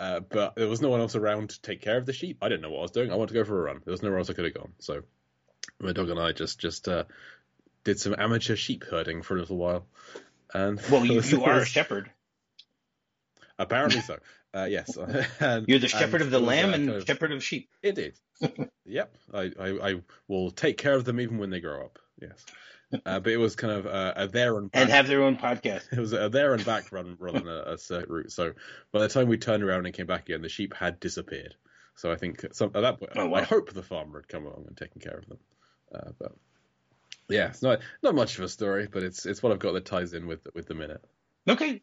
uh, 0.00 0.20
but 0.20 0.56
there 0.56 0.68
was 0.68 0.82
no 0.82 0.90
one 0.90 1.00
else 1.00 1.14
around 1.14 1.50
to 1.50 1.62
take 1.62 1.80
care 1.80 1.96
of 1.96 2.06
the 2.06 2.12
sheep. 2.12 2.38
I 2.42 2.48
didn't 2.48 2.62
know 2.62 2.70
what 2.70 2.80
I 2.80 2.82
was 2.82 2.90
doing. 2.90 3.12
I 3.12 3.16
wanted 3.16 3.34
to 3.34 3.40
go 3.40 3.44
for 3.44 3.60
a 3.60 3.62
run. 3.62 3.80
There 3.84 3.92
was 3.92 4.02
nowhere 4.02 4.18
else 4.18 4.30
I 4.30 4.34
could 4.34 4.44
have 4.44 4.54
gone, 4.54 4.72
so 4.78 5.02
my 5.80 5.92
dog 5.92 6.10
and 6.10 6.20
I 6.20 6.32
just 6.32 6.58
just 6.58 6.88
uh, 6.88 7.04
did 7.84 8.00
some 8.00 8.14
amateur 8.18 8.56
sheep 8.56 8.84
herding 8.84 9.22
for 9.22 9.36
a 9.36 9.40
little 9.40 9.56
while. 9.56 9.86
And 10.52 10.80
Well, 10.90 11.04
you, 11.04 11.20
you 11.24 11.44
are 11.44 11.60
a 11.60 11.66
shepherd. 11.66 12.10
Apparently 13.58 14.00
so. 14.06 14.18
Uh, 14.54 14.64
yes. 14.70 14.96
and, 15.40 15.66
You're 15.68 15.78
the 15.80 15.88
shepherd 15.88 16.22
of 16.22 16.30
the 16.30 16.38
lamb 16.40 16.70
uh, 16.70 16.74
and 16.74 16.86
kind 16.88 16.98
of- 17.00 17.06
shepherd 17.06 17.32
of 17.32 17.42
sheep. 17.42 17.68
Indeed. 17.82 18.14
yep. 18.84 19.14
I, 19.32 19.50
I, 19.58 19.68
I 19.90 20.00
will 20.28 20.50
take 20.50 20.78
care 20.78 20.94
of 20.94 21.04
them 21.04 21.20
even 21.20 21.38
when 21.38 21.50
they 21.50 21.60
grow 21.60 21.84
up. 21.84 21.98
Yes. 22.20 22.44
Uh, 23.04 23.18
but 23.18 23.32
it 23.32 23.38
was 23.38 23.56
kind 23.56 23.72
of 23.72 23.86
uh, 23.86 24.12
a 24.16 24.28
there 24.28 24.56
and 24.56 24.70
back. 24.70 24.82
And 24.82 24.90
have 24.90 25.08
their 25.08 25.22
own 25.22 25.36
podcast. 25.36 25.92
it 25.92 25.98
was 25.98 26.12
a 26.12 26.28
there 26.28 26.54
and 26.54 26.64
back 26.64 26.92
run 26.92 27.16
rather 27.18 27.40
than 27.40 27.48
a, 27.48 27.72
a 27.72 27.78
circuit 27.78 28.08
route. 28.08 28.30
So 28.32 28.52
by 28.92 29.00
the 29.00 29.08
time 29.08 29.26
we 29.28 29.36
turned 29.38 29.64
around 29.64 29.86
and 29.86 29.94
came 29.94 30.06
back 30.06 30.28
again, 30.28 30.42
the 30.42 30.48
sheep 30.48 30.74
had 30.74 31.00
disappeared. 31.00 31.56
So 31.96 32.12
I 32.12 32.16
think 32.16 32.44
some, 32.52 32.70
at 32.74 32.82
that 32.82 32.98
point, 33.00 33.12
Oh, 33.16 33.26
wow. 33.26 33.38
I 33.38 33.42
hope 33.42 33.72
the 33.72 33.82
farmer 33.82 34.20
had 34.20 34.28
come 34.28 34.46
along 34.46 34.64
and 34.68 34.76
taken 34.76 35.00
care 35.00 35.16
of 35.16 35.26
them. 35.28 35.38
Uh, 35.92 36.10
but 36.18 36.32
yeah, 37.28 37.48
it's 37.48 37.62
not 37.62 37.80
not 38.02 38.14
much 38.14 38.36
of 38.38 38.44
a 38.44 38.48
story, 38.48 38.86
but 38.90 39.02
it's 39.02 39.26
it's 39.26 39.42
what 39.42 39.52
I've 39.52 39.58
got 39.60 39.72
that 39.72 39.84
ties 39.86 40.12
in 40.12 40.26
with 40.26 40.46
with 40.54 40.66
the 40.66 40.74
minute. 40.74 41.04
Okay. 41.48 41.82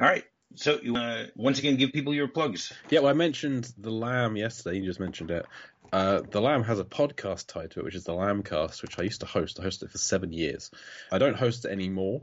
All 0.00 0.06
right. 0.06 0.24
So 0.54 0.78
you 0.82 0.94
want 0.94 1.26
to 1.26 1.32
once 1.36 1.58
again 1.58 1.76
give 1.76 1.92
people 1.92 2.14
your 2.14 2.28
plugs. 2.28 2.72
Yeah, 2.88 3.00
well, 3.00 3.10
I 3.10 3.14
mentioned 3.14 3.72
the 3.78 3.90
Lamb 3.90 4.36
yesterday. 4.36 4.78
You 4.78 4.84
just 4.84 5.00
mentioned 5.00 5.30
it. 5.30 5.46
Uh, 5.92 6.22
the 6.30 6.40
Lamb 6.40 6.62
has 6.64 6.78
a 6.78 6.84
podcast 6.84 7.46
tied 7.46 7.72
to 7.72 7.80
it, 7.80 7.84
which 7.84 7.94
is 7.94 8.04
the 8.04 8.12
Lambcast, 8.12 8.82
which 8.82 8.98
I 8.98 9.02
used 9.02 9.20
to 9.20 9.26
host. 9.26 9.60
I 9.60 9.64
hosted 9.64 9.84
it 9.84 9.90
for 9.90 9.98
seven 9.98 10.32
years. 10.32 10.70
I 11.10 11.18
don't 11.18 11.36
host 11.36 11.64
it 11.64 11.70
anymore. 11.70 12.22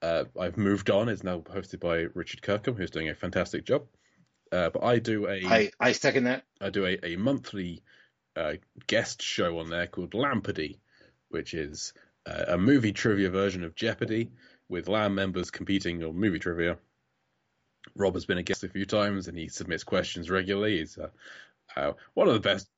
Uh, 0.00 0.24
I've 0.38 0.56
moved 0.56 0.90
on. 0.90 1.08
It's 1.08 1.22
now 1.22 1.38
hosted 1.40 1.80
by 1.80 2.06
Richard 2.14 2.42
Kirkham, 2.42 2.74
who's 2.74 2.90
doing 2.90 3.08
a 3.08 3.14
fantastic 3.14 3.64
job. 3.64 3.86
Uh, 4.50 4.70
but 4.70 4.82
I 4.82 4.98
do 4.98 5.26
a 5.28 5.44
I, 5.44 5.70
I 5.80 5.92
second 5.92 6.24
that. 6.24 6.44
I 6.60 6.70
do 6.70 6.84
a, 6.86 6.98
a 7.04 7.16
monthly 7.16 7.82
uh, 8.36 8.54
guest 8.86 9.22
show 9.22 9.58
on 9.58 9.70
there 9.70 9.86
called 9.86 10.12
Lampardy, 10.12 10.78
which 11.28 11.54
is 11.54 11.92
uh, 12.26 12.44
a 12.48 12.58
movie 12.58 12.92
trivia 12.92 13.30
version 13.30 13.64
of 13.64 13.74
Jeopardy 13.74 14.30
with 14.68 14.88
Lamb 14.88 15.14
members 15.14 15.50
competing 15.50 16.02
on 16.02 16.16
movie 16.16 16.38
trivia. 16.38 16.78
Rob 17.96 18.14
has 18.14 18.26
been 18.26 18.38
a 18.38 18.42
guest 18.42 18.64
a 18.64 18.68
few 18.68 18.86
times 18.86 19.28
and 19.28 19.36
he 19.36 19.48
submits 19.48 19.84
questions 19.84 20.30
regularly. 20.30 20.78
He's 20.78 20.98
uh, 20.98 21.08
uh, 21.76 21.92
one 22.14 22.28
of 22.28 22.34
the 22.34 22.40
best. 22.40 22.68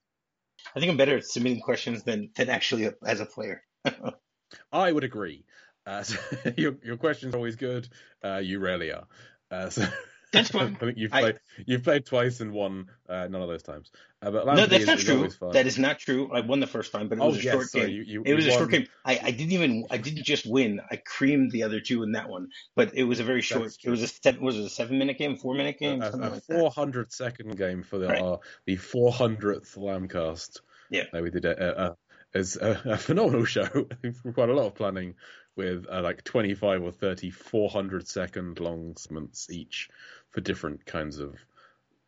I 0.75 0.81
think 0.81 0.91
I'm 0.91 0.97
better 0.97 1.19
at 1.19 1.25
submitting 1.25 1.61
questions 1.61 2.05
than 2.05 2.31
than 2.37 2.49
actually 2.49 2.89
as 3.07 3.21
a 3.21 3.27
player. 3.27 3.63
I 4.73 4.93
would 4.93 5.05
agree. 5.05 5.45
Uh, 5.87 6.03
so 6.03 6.17
your 6.57 6.77
your 6.83 6.97
questions 6.97 7.35
are 7.35 7.39
always 7.39 7.57
good. 7.57 7.89
Uh, 8.25 8.39
you 8.39 8.59
rarely 8.59 8.93
are. 8.93 9.07
Uh, 9.51 9.71
so 9.71 9.87
That's 10.35 10.51
fine. 10.51 10.77
I 10.81 10.85
think 10.85 10.99
you've 10.99 11.13
I- 11.15 11.21
played 11.21 11.39
you've 11.67 11.83
played 11.83 12.05
twice 12.07 12.41
and 12.41 12.53
won 12.53 12.87
uh, 13.09 13.27
none 13.29 13.41
of 13.43 13.49
those 13.49 13.63
times. 13.63 13.91
Uh, 14.21 14.31
but 14.31 14.47
no, 14.47 14.67
that's 14.67 14.83
is, 14.83 14.87
not 14.87 14.99
true. 14.99 15.29
That 15.53 15.67
is 15.67 15.79
not 15.79 15.99
true. 15.99 16.31
I 16.33 16.41
won 16.41 16.61
the 16.61 16.67
first 16.67 16.93
time, 16.93 17.09
but 17.09 17.19
it 17.19 17.21
oh 17.21 17.27
was 17.29 17.39
a 17.39 17.43
yes, 17.43 17.53
short 17.53 17.67
sorry, 17.69 17.87
game. 17.87 17.95
you, 17.97 18.03
you, 18.05 18.23
It 18.25 18.35
was 18.35 18.47
a 18.47 18.51
short 18.51 18.71
game. 18.71 18.87
I, 19.05 19.21
I 19.23 19.31
didn't 19.31 19.53
even 19.53 19.85
I 19.91 19.99
didn't 19.99 20.25
just 20.25 20.47
win. 20.47 20.81
I 20.91 20.97
creamed 20.97 21.51
the 21.53 21.63
other 21.65 21.81
two 21.81 22.03
in 22.03 22.13
that 22.13 22.29
one. 22.29 22.49
But 22.75 22.95
it 22.95 23.05
was 23.05 23.21
a 23.21 23.25
very 23.25 23.43
short. 23.43 23.77
It 23.85 23.91
was 23.91 24.03
a 24.03 24.09
seven, 24.09 24.43
was 24.43 24.57
it 24.59 24.65
a 24.65 24.71
seven 24.71 24.99
minute 24.99 25.19
game, 25.19 25.37
four 25.37 25.55
minute 25.55 25.79
game, 25.79 26.03
a, 26.03 26.11
a 26.11 26.17
like 26.17 26.43
400 26.45 27.13
second 27.13 27.57
game 27.57 27.83
for 27.83 27.99
the 27.99 28.09
Right. 28.09 28.23
uh, 28.23 28.39
the 28.67 28.77
400th 28.77 29.77
Lambcast. 29.77 30.61
Yeah. 30.91 31.05
Uh, 31.13 31.21
we 31.23 31.31
did 31.31 31.45
a, 31.45 31.89
a, 31.89 31.97
a, 32.35 32.81
a 32.93 32.97
phenomenal 32.97 33.45
show. 33.55 33.67
Quite 34.35 34.49
a 34.49 34.55
lot 34.55 34.67
of 34.67 34.75
planning 34.75 35.15
with 35.57 35.87
uh, 35.91 36.03
like 36.03 36.25
25 36.25 36.83
or 36.83 36.93
30 36.93 37.31
400 37.31 38.09
second 38.09 38.61
long 38.61 38.97
segments 38.97 39.49
each 39.51 39.89
for 40.31 40.41
different 40.41 40.85
kinds 40.85 41.19
of 41.19 41.37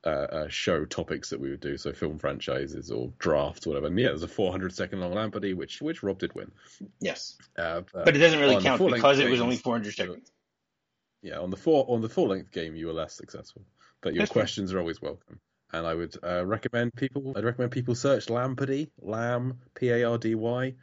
uh, 0.05 0.09
uh, 0.09 0.49
show 0.49 0.85
topics 0.85 1.31
that 1.31 1.41
we 1.41 1.51
would 1.51 1.61
do. 1.61 1.77
So 1.77 1.93
film 1.93 2.19
franchises 2.19 2.91
or 2.91 3.13
drafts, 3.19 3.67
or 3.67 3.71
whatever. 3.71 3.87
And 3.89 3.99
yeah, 3.99 4.09
there's 4.09 4.23
a 4.23 4.29
400 4.29 4.73
second 4.75 5.01
long 5.01 5.13
Lampardy, 5.13 5.55
which 5.55 5.81
which 5.83 6.03
Rob 6.03 6.19
did 6.19 6.35
win. 6.35 6.53
Yes, 7.01 7.37
Uh, 7.57 7.83
but 7.93 8.15
it 8.15 8.21
doesn't 8.21 8.39
really 8.41 8.63
count 8.63 8.81
because 8.85 9.19
it 9.19 9.31
was 9.31 9.41
only 9.41 9.57
400 9.57 9.95
seconds. 9.95 10.31
yeah, 11.23 11.39
on 11.39 11.51
the 11.51 11.57
four 11.57 11.85
on 11.89 12.03
the 12.03 12.09
full 12.09 12.29
length 12.29 12.53
game, 12.53 12.77
you 12.77 12.87
were 12.87 12.93
less 12.93 13.15
successful, 13.15 13.63
but 14.01 14.15
your 14.15 14.23
That's 14.23 14.33
questions 14.33 14.73
are 14.73 14.79
always 14.79 15.03
welcome. 15.03 15.41
And 15.73 15.85
I 15.85 15.95
would 15.95 16.17
uh, 16.23 16.47
recommend 16.47 16.95
people. 16.95 17.33
I'd 17.37 17.45
recommend 17.45 17.73
people 17.73 17.97
search 17.97 18.27
Lampardy, 18.27 18.89
Lam 19.01 19.59
P 19.75 19.89
A 19.89 20.09
R 20.09 20.19
D 20.19 20.37
Y, 20.37 20.75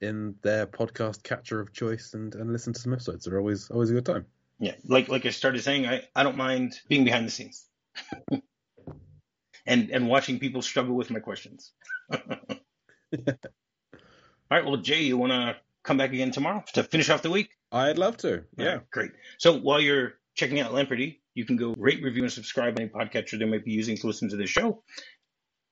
in 0.00 0.34
their 0.42 0.66
podcast 0.66 1.22
catcher 1.22 1.60
of 1.60 1.72
choice, 1.72 2.14
and, 2.14 2.34
and 2.34 2.52
listen 2.52 2.72
to 2.72 2.80
some 2.80 2.92
episodes. 2.92 3.24
They're 3.24 3.38
always 3.38 3.70
always 3.70 3.90
a 3.90 3.94
good 3.94 4.06
time. 4.06 4.26
Yeah, 4.58 4.74
like 4.84 5.08
like 5.08 5.26
I 5.26 5.30
started 5.30 5.62
saying, 5.62 5.86
I, 5.86 6.02
I 6.14 6.22
don't 6.22 6.36
mind 6.36 6.78
being 6.88 7.04
behind 7.04 7.26
the 7.26 7.30
scenes, 7.30 7.66
and 9.66 9.90
and 9.90 10.08
watching 10.08 10.38
people 10.38 10.62
struggle 10.62 10.94
with 10.94 11.10
my 11.10 11.20
questions. 11.20 11.72
All 14.50 14.56
right, 14.56 14.64
well, 14.64 14.78
Jay, 14.78 15.02
you 15.02 15.18
want 15.18 15.32
to 15.32 15.56
come 15.82 15.98
back 15.98 16.12
again 16.12 16.30
tomorrow 16.30 16.64
to 16.72 16.82
finish 16.82 17.10
off 17.10 17.22
the 17.22 17.30
week? 17.30 17.50
I'd 17.70 17.98
love 17.98 18.16
to. 18.18 18.44
Yeah, 18.56 18.66
right, 18.66 18.90
great. 18.90 19.10
So 19.38 19.58
while 19.58 19.80
you're 19.80 20.14
checking 20.34 20.60
out 20.60 20.72
Lampardy, 20.72 21.18
you 21.34 21.44
can 21.44 21.56
go 21.56 21.74
rate, 21.76 22.02
review, 22.02 22.22
and 22.22 22.32
subscribe 22.32 22.78
on 22.78 22.82
any 22.82 22.90
podcatcher 22.90 23.38
they 23.38 23.44
might 23.44 23.64
be 23.64 23.72
using 23.72 23.96
to 23.98 24.06
listen 24.06 24.30
to 24.30 24.36
this 24.36 24.50
show. 24.50 24.82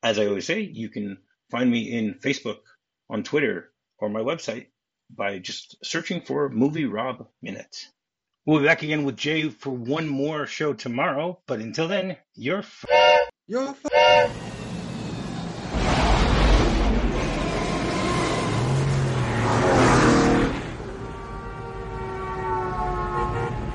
As 0.02 0.18
I 0.18 0.26
always 0.26 0.46
say, 0.46 0.60
you 0.60 0.90
can 0.90 1.18
find 1.50 1.70
me 1.70 1.96
in 1.96 2.14
Facebook, 2.14 2.58
on 3.08 3.22
Twitter, 3.22 3.72
or 3.98 4.08
my 4.08 4.20
website 4.20 4.66
by 5.10 5.38
just 5.38 5.76
searching 5.84 6.20
for 6.20 6.48
Movie 6.48 6.86
Rob 6.86 7.26
Minute. 7.42 7.76
We'll 8.44 8.60
be 8.60 8.66
back 8.66 8.82
again 8.82 9.04
with 9.04 9.16
Jay 9.16 9.48
for 9.48 9.70
one 9.70 10.08
more 10.08 10.46
show 10.46 10.72
tomorrow, 10.72 11.40
but 11.46 11.60
until 11.60 11.88
then, 11.88 12.16
you're. 12.34 12.58
F- 12.58 12.84
you're. 13.46 13.68
F- 13.84 14.45